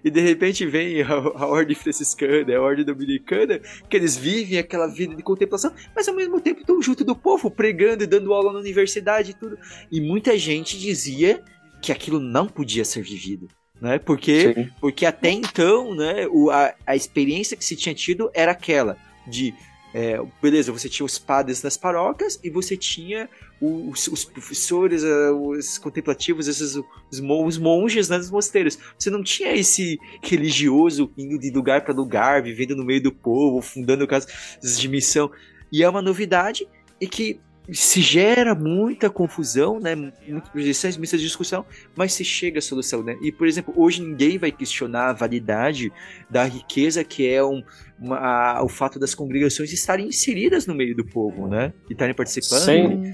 [0.03, 4.87] e de repente vem a, a ordem franciscana, a ordem dominicana, que eles vivem aquela
[4.87, 8.51] vida de contemplação, mas ao mesmo tempo estão junto do povo, pregando e dando aula
[8.51, 9.57] na universidade e tudo.
[9.91, 11.41] E muita gente dizia
[11.81, 13.47] que aquilo não podia ser vivido.
[13.79, 13.99] Né?
[13.99, 18.97] Porque, porque até então, né, o, a, a experiência que se tinha tido era aquela
[19.27, 19.53] de
[19.93, 23.29] é, beleza, você tinha os padres nas paróquias e você tinha
[23.61, 28.77] os, os professores, eh, os contemplativos, esses os, os monges né, dos mosteiros.
[28.97, 33.61] Você não tinha esse religioso indo de lugar para lugar, vivendo no meio do povo,
[33.61, 35.31] fundando casas de missão.
[35.71, 36.67] E é uma novidade
[36.99, 37.39] e que
[37.71, 39.95] se gera muita confusão, né?
[39.95, 43.17] Muitas projeções, muita discussão, mas se chega à solução, né?
[43.21, 45.91] E, por exemplo, hoje ninguém vai questionar a validade
[46.29, 47.63] da riqueza que é um,
[47.99, 51.71] uma, a, o fato das congregações estarem inseridas no meio do povo, né?
[51.89, 52.65] E estarem participando.
[52.65, 53.13] Sim.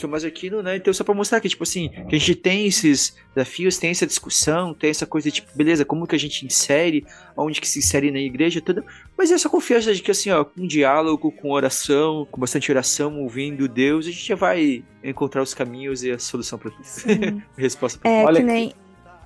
[0.00, 0.76] Tomás Aquino, né?
[0.76, 4.06] Então, só pra mostrar que, tipo assim, que a gente tem esses desafios, tem essa
[4.06, 7.78] discussão, tem essa coisa de, tipo, beleza, como que a gente insere, onde que se
[7.78, 8.84] insere na igreja, tudo.
[9.16, 13.68] Mas essa confiança de que, assim, ó, com diálogo, com oração, com bastante oração, ouvindo
[13.68, 17.42] Deus, a gente já vai encontrar os caminhos e a solução pra tudo.
[17.56, 18.22] Resposta pra é.
[18.22, 18.72] É, que nem...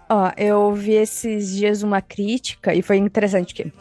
[0.08, 3.72] Ó, eu vi esses dias uma crítica e foi interessante que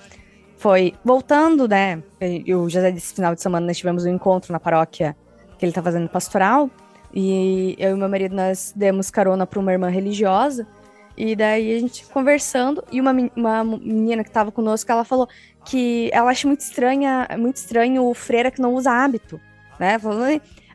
[0.61, 2.03] foi voltando, né?
[2.45, 5.17] Eu já disse final de semana nós tivemos um encontro na paróquia
[5.61, 6.71] que ele tá fazendo pastoral.
[7.13, 10.67] E eu e meu marido, nós demos carona para uma irmã religiosa.
[11.15, 15.27] E daí a gente conversando, e uma, uma menina que estava conosco, ela falou
[15.63, 19.39] que ela acha muito estranha, muito estranho o freira que não usa hábito,
[19.77, 19.99] né?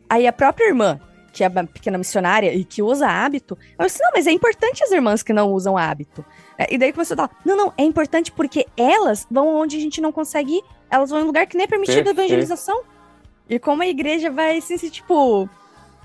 [0.09, 1.01] Aí a própria irmã,
[1.32, 4.93] que é pequena missionária e que usa hábito, eu disse, não, mas é importante as
[4.93, 6.24] irmãs que não usam hábito.
[6.57, 9.80] É, e daí começou a falar, não, não, é importante porque elas vão onde a
[9.80, 12.82] gente não consegue ir, elas vão em lugar que nem é permitido a evangelização.
[13.49, 15.49] E como a igreja vai assim, se, tipo.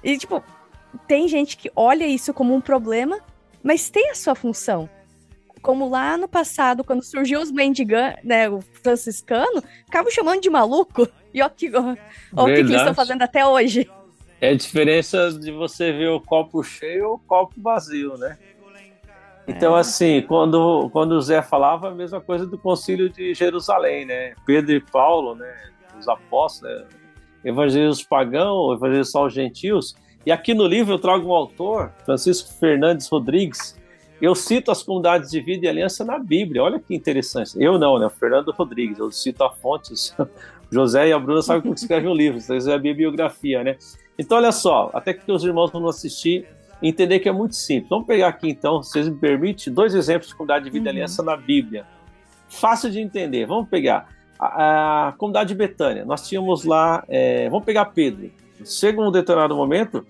[0.04, 0.44] E, tipo,
[1.08, 3.20] tem gente que olha isso como um problema,
[3.64, 4.90] mas tem a sua função.
[5.62, 11.08] Como lá no passado, quando surgiu os mendigãs, né, o franciscano, ficavam chamando de maluco.
[11.34, 11.96] E ó, que, ó,
[12.36, 13.90] ó o que, que eles estão fazendo até hoje.
[14.40, 18.38] É a diferença de você ver o copo cheio ou o copo vazio, né?
[19.48, 19.80] Então, é.
[19.80, 24.34] assim, quando, quando o Zé falava, a mesma coisa do concílio de Jerusalém, né?
[24.46, 25.72] Pedro e Paulo, né?
[26.00, 26.88] Os apóstolos, né?
[27.44, 29.96] Evangelismo pagão, evangelismo só aos gentios.
[30.26, 33.80] E aqui no livro eu trago um autor, Francisco Fernandes Rodrigues.
[34.22, 36.62] Eu cito as comunidades de vida e aliança na Bíblia.
[36.62, 37.54] Olha que interessante.
[37.58, 38.06] Eu não, né?
[38.06, 39.00] O Fernando Rodrigues.
[39.00, 40.16] Eu cito a fontes.
[40.72, 42.38] José e a Bruna sabem como escreve um livro.
[42.38, 43.78] Isso é a bibliografia, né?
[44.18, 44.92] Então, olha só.
[44.94, 46.48] Até que os irmãos vão assistir
[46.82, 47.90] entender que é muito simples.
[47.90, 50.96] Vamos pegar aqui então, se vocês me permitem, dois exemplos de comunidade de vida uhum.
[50.96, 51.86] aliança na Bíblia.
[52.48, 53.46] Fácil de entender.
[53.46, 54.10] Vamos pegar
[54.42, 56.04] a, a comunidade de Betânia.
[56.04, 58.32] Nós tínhamos lá, é, vamos pegar Pedro.
[58.66, 60.04] Chega um determinado momento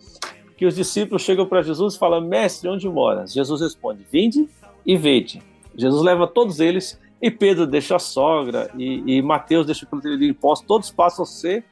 [0.55, 3.33] que os discípulos chegam para Jesus e falam: Mestre, onde moras?
[3.33, 4.47] Jesus responde: Vinde
[4.85, 5.43] e vede.
[5.75, 10.29] Jesus leva todos eles e Pedro deixa a sogra e, e Mateus deixa o de
[10.29, 10.65] imposto.
[10.65, 11.65] Todos passam a ser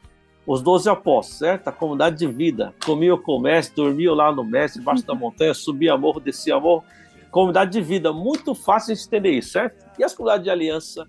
[0.45, 1.67] os doze apóstolos, certo?
[1.67, 2.73] A comunidade de vida.
[2.85, 6.83] Comiam com o mestre, dormiam lá no mestre, embaixo da montanha, subia morro, descia morro.
[7.29, 9.85] Comunidade de vida, muito fácil de entender isso, certo?
[9.99, 11.07] E as comunidades de aliança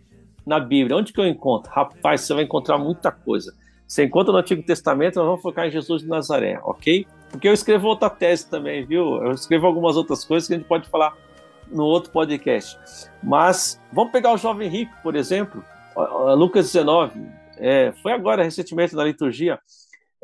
[0.50, 1.70] na Bíblia, onde que eu encontro?
[1.70, 3.54] Rapaz, você vai encontrar muita coisa.
[3.86, 7.06] Você encontra no Antigo Testamento, nós vamos focar em Jesus de Nazaré, ok?
[7.30, 9.22] Porque eu escrevo outra tese também, viu?
[9.22, 11.16] Eu escrevo algumas outras coisas que a gente pode falar
[11.68, 12.76] no outro podcast.
[13.22, 15.62] Mas vamos pegar o jovem rico, por exemplo,
[16.36, 17.20] Lucas 19,
[17.56, 19.56] é, foi agora recentemente na liturgia.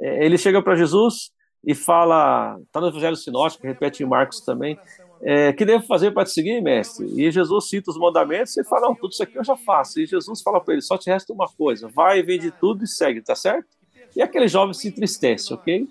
[0.00, 1.30] É, ele chega para Jesus
[1.64, 4.76] e fala, está no Evangelho Sinótico, repete em Marcos também,
[5.22, 7.06] é, que devo fazer para te seguir, mestre?
[7.16, 10.00] E Jesus cita os mandamentos e fala, não, tudo isso aqui eu já faço.
[10.00, 13.22] E Jesus fala para ele, só te resta uma coisa, vai, vende tudo e segue,
[13.22, 13.66] tá certo?
[14.14, 15.88] E aquele jovem se entristece, ok?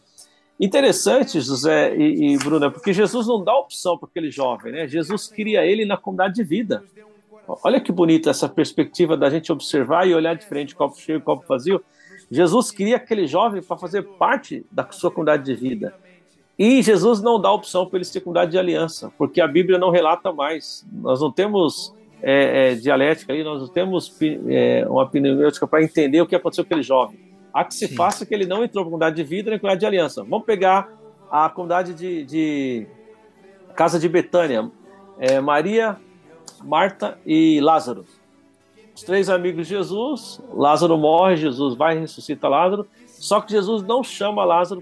[0.59, 4.87] Interessante, José e, e Bruna, porque Jesus não dá opção para aquele jovem, né?
[4.87, 6.83] Jesus cria ele na comunidade de vida.
[7.47, 11.45] Olha que bonita essa perspectiva da gente observar e olhar de frente, copo cheio, copo
[11.47, 11.83] vazio.
[12.31, 15.93] Jesus cria aquele jovem para fazer parte da sua comunidade de vida.
[16.57, 19.89] E Jesus não dá opção para ele ser comunidade de aliança, porque a Bíblia não
[19.89, 20.85] relata mais.
[20.91, 26.21] Nós não temos é, é, dialética aí, nós não temos é, uma pneumática para entender
[26.21, 27.19] o que aconteceu com aquele jovem.
[27.53, 27.95] Há que se Sim.
[27.95, 30.23] faça que ele não entrou para a comunidade de vida nem comunidade de aliança.
[30.23, 30.89] Vamos pegar
[31.29, 32.87] a comunidade de, de
[33.75, 34.71] Casa de Betânia.
[35.17, 35.97] É, Maria,
[36.63, 38.05] Marta e Lázaro.
[38.95, 43.83] Os três amigos de Jesus, Lázaro morre, Jesus vai e ressuscita Lázaro, só que Jesus
[43.83, 44.81] não chama Lázaro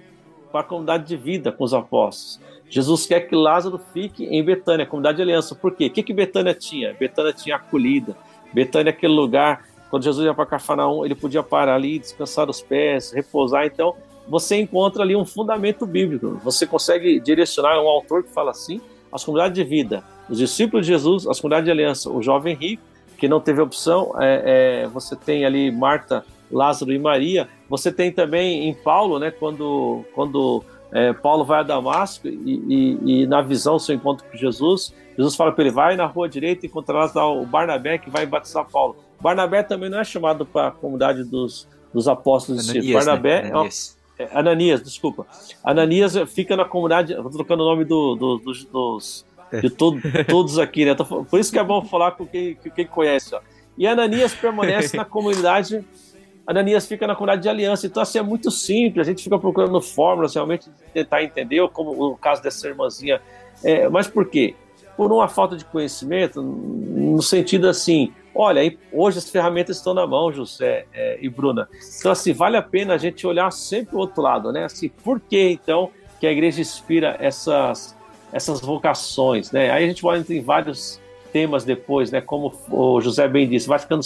[0.53, 2.39] para a comunidade de vida com os apóstolos.
[2.69, 5.55] Jesus quer que Lázaro fique em Betânia, comunidade de aliança.
[5.55, 5.87] Por quê?
[5.87, 6.93] O que, que Betânia tinha?
[6.93, 8.15] Betânia tinha acolhida.
[8.53, 12.61] Betânia é aquele lugar, quando Jesus ia para Cafarnaum, ele podia parar ali, descansar os
[12.61, 13.65] pés, repousar.
[13.65, 13.95] Então,
[14.27, 16.39] você encontra ali um fundamento bíblico.
[16.43, 18.79] Você consegue direcionar um autor que fala assim,
[19.11, 22.83] as comunidades de vida, os discípulos de Jesus, as comunidades de aliança, o jovem rico,
[23.17, 26.23] que não teve opção, é, é, você tem ali Marta,
[26.53, 27.49] Lázaro e Maria.
[27.69, 33.21] Você tem também em Paulo, né, quando, quando é, Paulo vai a Damasco e, e,
[33.23, 36.65] e, na visão, seu encontro com Jesus, Jesus fala para ele: vai na rua direita
[36.65, 38.95] e encontrarás lá o Barnabé que vai batizar Paulo.
[39.19, 43.49] Barnabé também não é chamado para a comunidade dos, dos apóstolos Ananias, de Barnabé né?
[43.49, 43.97] Ananias.
[44.19, 45.25] É, Ananias, desculpa.
[45.63, 49.25] Ananias fica na comunidade, estou trocando o nome do, do, dos, dos
[49.61, 50.95] de todo, todos aqui, né?
[50.95, 53.33] Por isso que é bom falar com quem, quem conhece.
[53.35, 53.41] Ó.
[53.77, 55.83] E Ananias permanece na comunidade,
[56.45, 57.87] Ananias fica na comunidade de aliança.
[57.87, 62.17] Então, assim, é muito simples, a gente fica procurando fórmulas realmente tentar entender, como o
[62.17, 63.21] caso dessa irmãzinha.
[63.63, 64.55] É, mas por quê?
[64.97, 70.31] Por uma falta de conhecimento, no sentido assim, olha, hoje as ferramentas estão na mão,
[70.31, 71.67] José é, e Bruna.
[71.99, 74.65] Então, assim, vale a pena a gente olhar sempre o outro lado, né?
[74.65, 75.89] Assim, por que, então,
[76.19, 77.95] que a igreja inspira essas
[78.33, 79.69] essas vocações, né?
[79.69, 80.99] Aí a gente vai entrar em vários
[81.31, 82.19] temas depois, né?
[82.19, 84.01] Como o José bem disse, vai ficando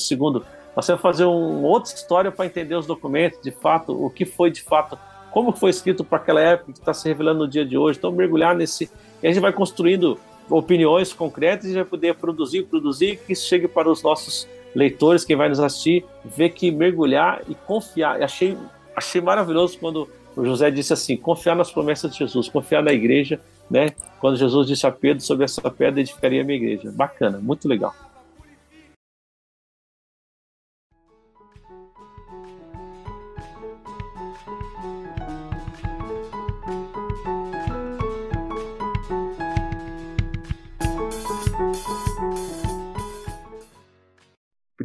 [0.77, 4.51] Nós vamos fazer uma outra história para entender os documentos, de fato, o que foi
[4.51, 4.95] de fato,
[5.31, 7.97] como foi escrito para aquela época que está se revelando no dia de hoje.
[7.97, 8.87] Então, mergulhar nesse.
[9.23, 13.67] E a gente vai construindo opiniões concretas e vai poder produzir, produzir, que isso chegue
[13.67, 18.21] para os nossos leitores, quem vai nos assistir, ver que mergulhar e confiar.
[18.21, 18.55] achei,
[18.95, 23.41] achei maravilhoso quando o José disse assim: confiar nas promessas de Jesus, confiar na igreja,
[23.67, 23.89] né?
[24.19, 26.91] Quando Jesus disse a Pedro sobre essa pedra edificaria a minha igreja.
[26.95, 27.95] Bacana, muito legal.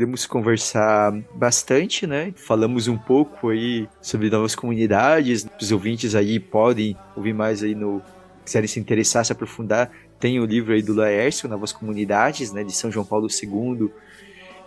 [0.02, 2.34] Podemos conversar bastante, né?
[2.34, 5.46] Falamos um pouco aí sobre novas comunidades.
[5.60, 8.02] Os ouvintes aí podem ouvir mais aí no
[8.44, 12.72] quiserem se interessar, se aprofundar, tem o livro aí do Laércio, Novas Comunidades, né, de
[12.72, 13.92] São João Paulo II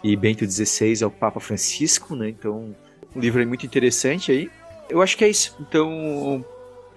[0.01, 2.73] e Bento XVI ao Papa Francisco, né, então
[3.13, 4.49] um livro aí muito interessante aí.
[4.89, 6.45] Eu acho que é isso, então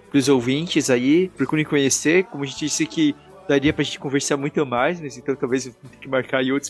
[0.09, 3.13] para os ouvintes aí, procurem conhecer, como a gente disse que
[3.49, 6.53] daria para a gente conversar muito mais, né, então talvez eu tenha que marcar aí
[6.53, 6.69] outros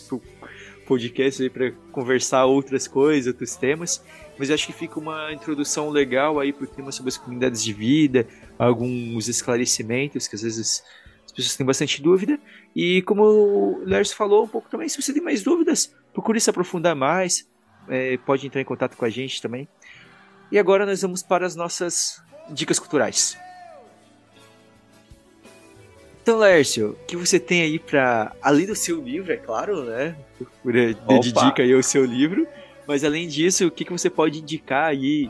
[0.90, 4.04] podcasts aí para conversar outras coisas, outros temas,
[4.36, 7.72] mas acho que fica uma introdução legal aí para o tema sobre as comunidades de
[7.72, 8.26] vida,
[8.58, 10.82] alguns esclarecimentos que às vezes
[11.24, 12.40] as pessoas têm bastante dúvida.
[12.74, 16.50] E como o Lers falou um pouco também, se você tem mais dúvidas, procure se
[16.50, 17.48] aprofundar mais,
[17.88, 19.68] é, pode entrar em contato com a gente também.
[20.50, 22.20] E agora nós vamos para as nossas
[22.50, 23.38] dicas culturais.
[26.30, 30.14] Então, Lércio, o que você tem aí para além do seu livro, é claro, né?
[31.08, 32.46] Dedica aí o seu livro,
[32.86, 35.28] mas além disso, o que, que você pode indicar aí?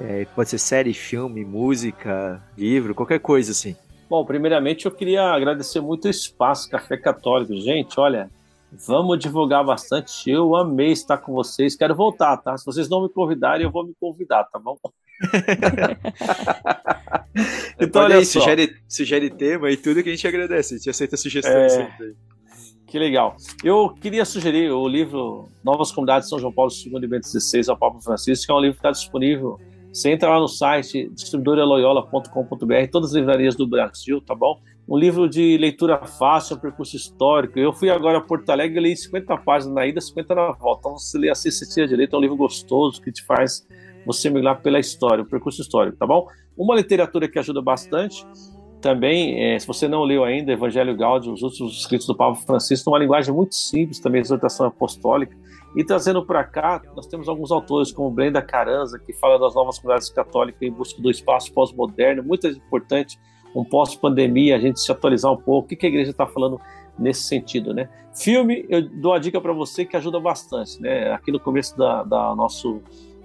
[0.00, 3.76] É, pode ser série, filme, música, livro, qualquer coisa assim.
[4.08, 7.54] Bom, primeiramente eu queria agradecer muito o espaço Café Católico.
[7.60, 8.30] Gente, olha,
[8.72, 10.30] vamos divulgar bastante.
[10.30, 11.76] Eu amei estar com vocês.
[11.76, 12.56] Quero voltar, tá?
[12.56, 14.76] Se vocês não me convidarem, eu vou me convidar, tá bom?
[17.80, 20.74] então, olha aí, sugere, sugere tema e tudo que a gente agradece.
[20.74, 21.68] A gente aceita sugestões é...
[21.68, 22.16] sempre.
[22.86, 23.36] Que legal.
[23.62, 27.76] Eu queria sugerir o livro Novas Comunidades São João Paulo II e Bento XVI ao
[27.76, 29.60] Papa Francisco, que é um livro que está disponível.
[29.92, 34.58] Você entra lá no site distribuidoraloyola.com.br, todas as livrarias do Brasil, tá bom?
[34.88, 37.58] Um livro de leitura fácil, um percurso histórico.
[37.58, 40.80] Eu fui agora a Porto Alegre e li 50 páginas na ida, 50 na volta.
[40.80, 43.66] Então, você lê assim, você tira direito, é um livro gostoso que te faz
[44.06, 46.26] você mergulhar pela história, o percurso histórico, tá bom?
[46.56, 48.26] Uma literatura que ajuda bastante
[48.80, 52.90] também, é, se você não leu ainda, Evangelho Gaudium, os últimos escritos do Papa Francisco,
[52.90, 55.36] uma linguagem muito simples, também exortação apostólica.
[55.76, 59.78] E trazendo para cá, nós temos alguns autores, como Brenda Caranza, que fala das novas
[59.78, 63.18] comunidades católicas em busca do espaço pós-moderno, muito importante,
[63.54, 66.60] um pós-pandemia, a gente se atualizar um pouco, o que a igreja está falando
[66.98, 67.88] nesse sentido, né?
[68.14, 71.12] Filme, eu dou a dica para você que ajuda bastante, né?
[71.12, 72.80] Aqui no começo da, da nosso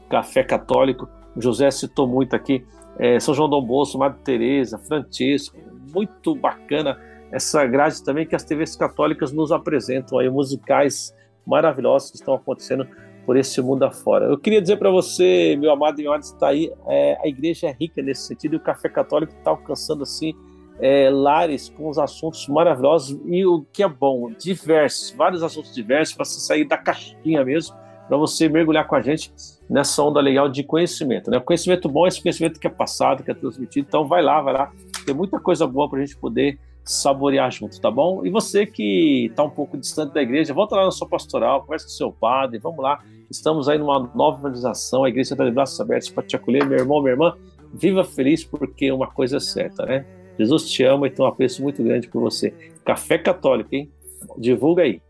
[0.09, 2.63] café católico, o José citou muito aqui,
[2.99, 5.57] é, São João Dom Bosco, Madre Teresa, Francisco,
[5.93, 6.99] muito bacana
[7.31, 11.15] essa grade também que as TVs católicas nos apresentam aí, musicais
[11.45, 12.87] maravilhosos que estão acontecendo
[13.25, 14.25] por esse mundo afora.
[14.25, 17.75] Eu queria dizer para você, meu amado e amado, está aí, é, a igreja é
[17.79, 20.33] rica nesse sentido e o Café Católico está alcançando assim
[20.79, 26.15] é, lares com os assuntos maravilhosos e o que é bom, diversos, vários assuntos diversos
[26.15, 27.75] para você sair da caixinha mesmo,
[28.07, 29.31] para você mergulhar com a gente
[29.69, 31.31] nessa onda legal de conhecimento.
[31.31, 31.39] Né?
[31.39, 33.87] conhecimento bom é esse conhecimento que é passado, que é transmitido.
[33.87, 34.71] Então vai lá, vai lá.
[35.05, 38.25] Tem muita coisa boa para a gente poder saborear junto, tá bom?
[38.25, 41.85] E você que está um pouco distante da igreja, volta lá na sua pastoral, conversa
[41.85, 42.99] com o seu padre, vamos lá.
[43.29, 46.77] Estamos aí numa nova organização, a igreja está de braços abertos para te acolher, meu
[46.77, 47.35] irmão, minha irmã.
[47.73, 50.05] Viva feliz porque uma coisa é certa, né?
[50.37, 52.53] Jesus te ama e tem um apreço muito grande por você.
[52.85, 53.89] Café Católico, hein?
[54.37, 55.01] Divulga aí.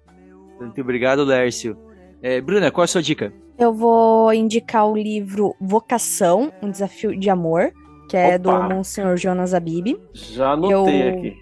[0.60, 1.78] Muito obrigado, Lércio.
[2.22, 3.34] É, Bruna, qual é a sua dica?
[3.58, 7.72] Eu vou indicar o livro Vocação, um desafio de amor,
[8.10, 8.38] que é Opa.
[8.38, 9.98] do Monsenhor Jonas Abib.
[10.14, 11.38] Já anotei eu, aqui.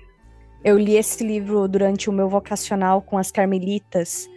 [0.63, 4.29] Eu li esse livro durante o meu vocacional com as carmelitas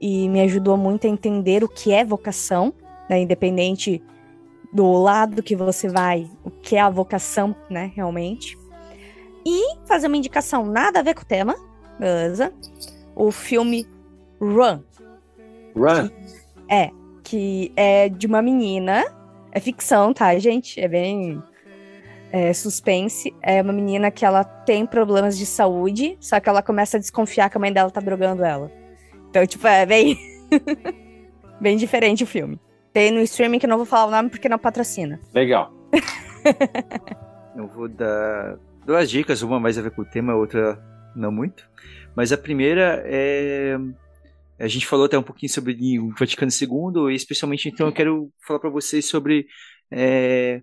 [0.00, 2.72] e me ajudou muito a entender o que é vocação,
[3.08, 4.02] né, independente
[4.72, 8.56] do lado que você vai, o que é a vocação, né, realmente.
[9.44, 11.56] E fazer uma indicação nada a ver com o tema,
[11.98, 12.52] beleza?
[13.14, 13.86] O filme
[14.40, 14.80] Run,
[15.74, 16.10] Run.
[16.68, 16.90] É,
[17.22, 19.04] que é de uma menina.
[19.50, 20.80] É ficção, tá, gente?
[20.80, 21.42] É bem
[22.32, 23.32] é, suspense.
[23.42, 27.50] É uma menina que ela tem problemas de saúde, só que ela começa a desconfiar
[27.50, 28.72] que a mãe dela tá drogando ela.
[29.28, 30.18] Então, tipo, é bem.
[31.60, 32.58] bem diferente o filme.
[32.92, 35.20] Tem no streaming que eu não vou falar o nome porque não patrocina.
[35.32, 35.72] Legal.
[37.54, 40.82] eu vou dar duas dicas, uma mais a ver com o tema, a outra
[41.14, 41.68] não muito.
[42.16, 43.76] Mas a primeira é
[44.58, 48.30] a gente falou até um pouquinho sobre o Vaticano II, e especialmente então eu quero
[48.46, 49.46] falar para vocês sobre
[49.90, 50.62] é,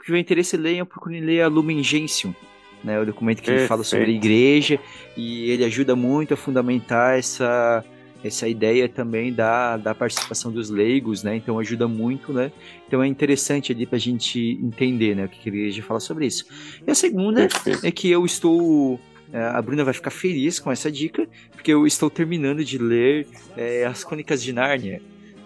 [0.00, 2.34] que tiver interesse, leiam, procurem ler a Lumen Gentium,
[2.82, 3.68] né, o documento que Perfeito.
[3.68, 4.78] fala sobre a igreja,
[5.16, 7.84] e ele ajuda muito a fundamentar essa,
[8.24, 12.50] essa ideia também da, da participação dos leigos, né, então ajuda muito, né,
[12.88, 16.26] então é interessante ali para a gente entender, né, o que a igreja fala sobre
[16.26, 16.46] isso.
[16.86, 17.86] E a segunda Perfeito.
[17.86, 18.98] é que eu estou
[19.32, 23.26] é, a Bruna vai ficar feliz com essa dica, porque eu estou terminando de ler
[23.56, 25.00] é, as Crônicas de Nárnia.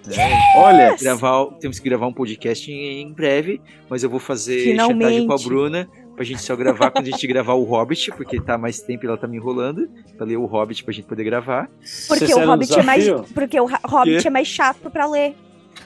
[0.07, 0.39] Né?
[0.57, 5.03] Olha, gravar, temos que gravar um podcast em, em breve, mas eu vou fazer Finalmente.
[5.03, 8.41] chantagem com a Bruna pra gente só gravar quando a gente gravar o Hobbit, porque
[8.41, 11.25] tá mais tempo e ela tá me enrolando pra ler o Hobbit pra gente poder
[11.25, 11.69] gravar.
[12.09, 13.09] Porque o Hobbit é mais.
[13.33, 15.35] Porque o Hobbit é mais chato pra ler.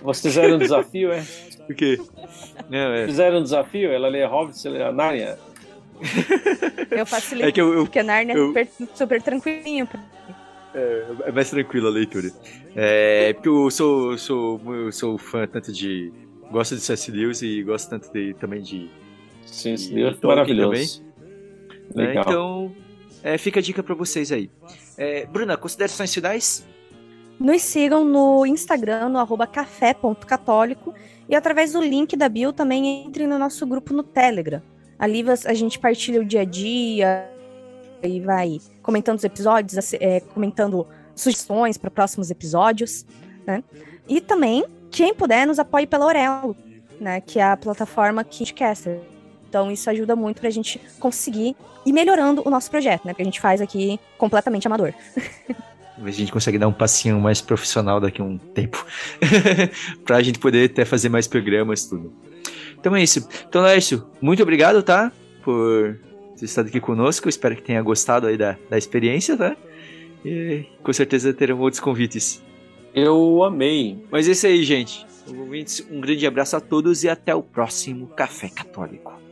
[0.02, 1.24] Vocês fizeram um desafio, é?
[1.66, 1.98] Por quê?
[2.68, 3.06] Não, é.
[3.06, 3.90] Fizeram um desafio?
[3.90, 5.38] Ela lê Hobbit, você lê a Narnia?
[6.90, 9.88] Eu facilito, é que eu, eu, porque Narnia eu, é super, super tranquilinho.
[10.74, 12.30] É, é mais tranquila a leitura.
[12.74, 16.12] É, porque eu sou, sou, eu sou fã tanto de.
[16.50, 17.10] Gosto de C.S.
[17.10, 18.90] Lewis e gosto tanto de, também de.
[19.44, 19.92] C.S.
[19.92, 21.02] Lewis maravilhoso.
[21.92, 22.06] Também.
[22.14, 22.74] Né, então,
[23.22, 24.50] é, fica a dica para vocês aí.
[24.96, 26.66] É, Bruna, considerações finais?
[27.38, 30.92] Nos sigam no Instagram, no arroba café.católico
[31.28, 34.60] e através do link da bio também entrem no nosso grupo no Telegram.
[34.98, 37.37] Ali a gente partilha o dia a dia
[38.02, 43.04] e vai comentando os episódios, é, comentando sugestões para próximos episódios,
[43.46, 43.62] né?
[44.08, 46.56] E também, quem puder, nos apoie pela Orelo,
[47.00, 47.20] né?
[47.20, 49.00] Que é a plataforma Kidcaster.
[49.48, 53.12] Então isso ajuda muito pra gente conseguir ir melhorando o nosso projeto, né?
[53.12, 54.92] Porque a gente faz aqui completamente amador.
[55.94, 58.84] Talvez a gente consiga dar um passinho mais profissional daqui a um tempo.
[60.04, 62.12] pra gente poder até fazer mais programas tudo.
[62.78, 63.26] Então é isso.
[63.48, 65.10] Então, Lércio, muito obrigado, tá?
[65.42, 65.98] Por
[66.38, 67.28] ter estado aqui conosco.
[67.28, 69.56] espero que tenha gostado aí da, da experiência, tá?
[70.24, 72.42] E com certeza terão outros convites.
[72.94, 73.98] Eu amei.
[74.10, 75.06] Mas é isso aí, gente.
[75.90, 79.27] Um grande abraço a todos e até o próximo Café Católico.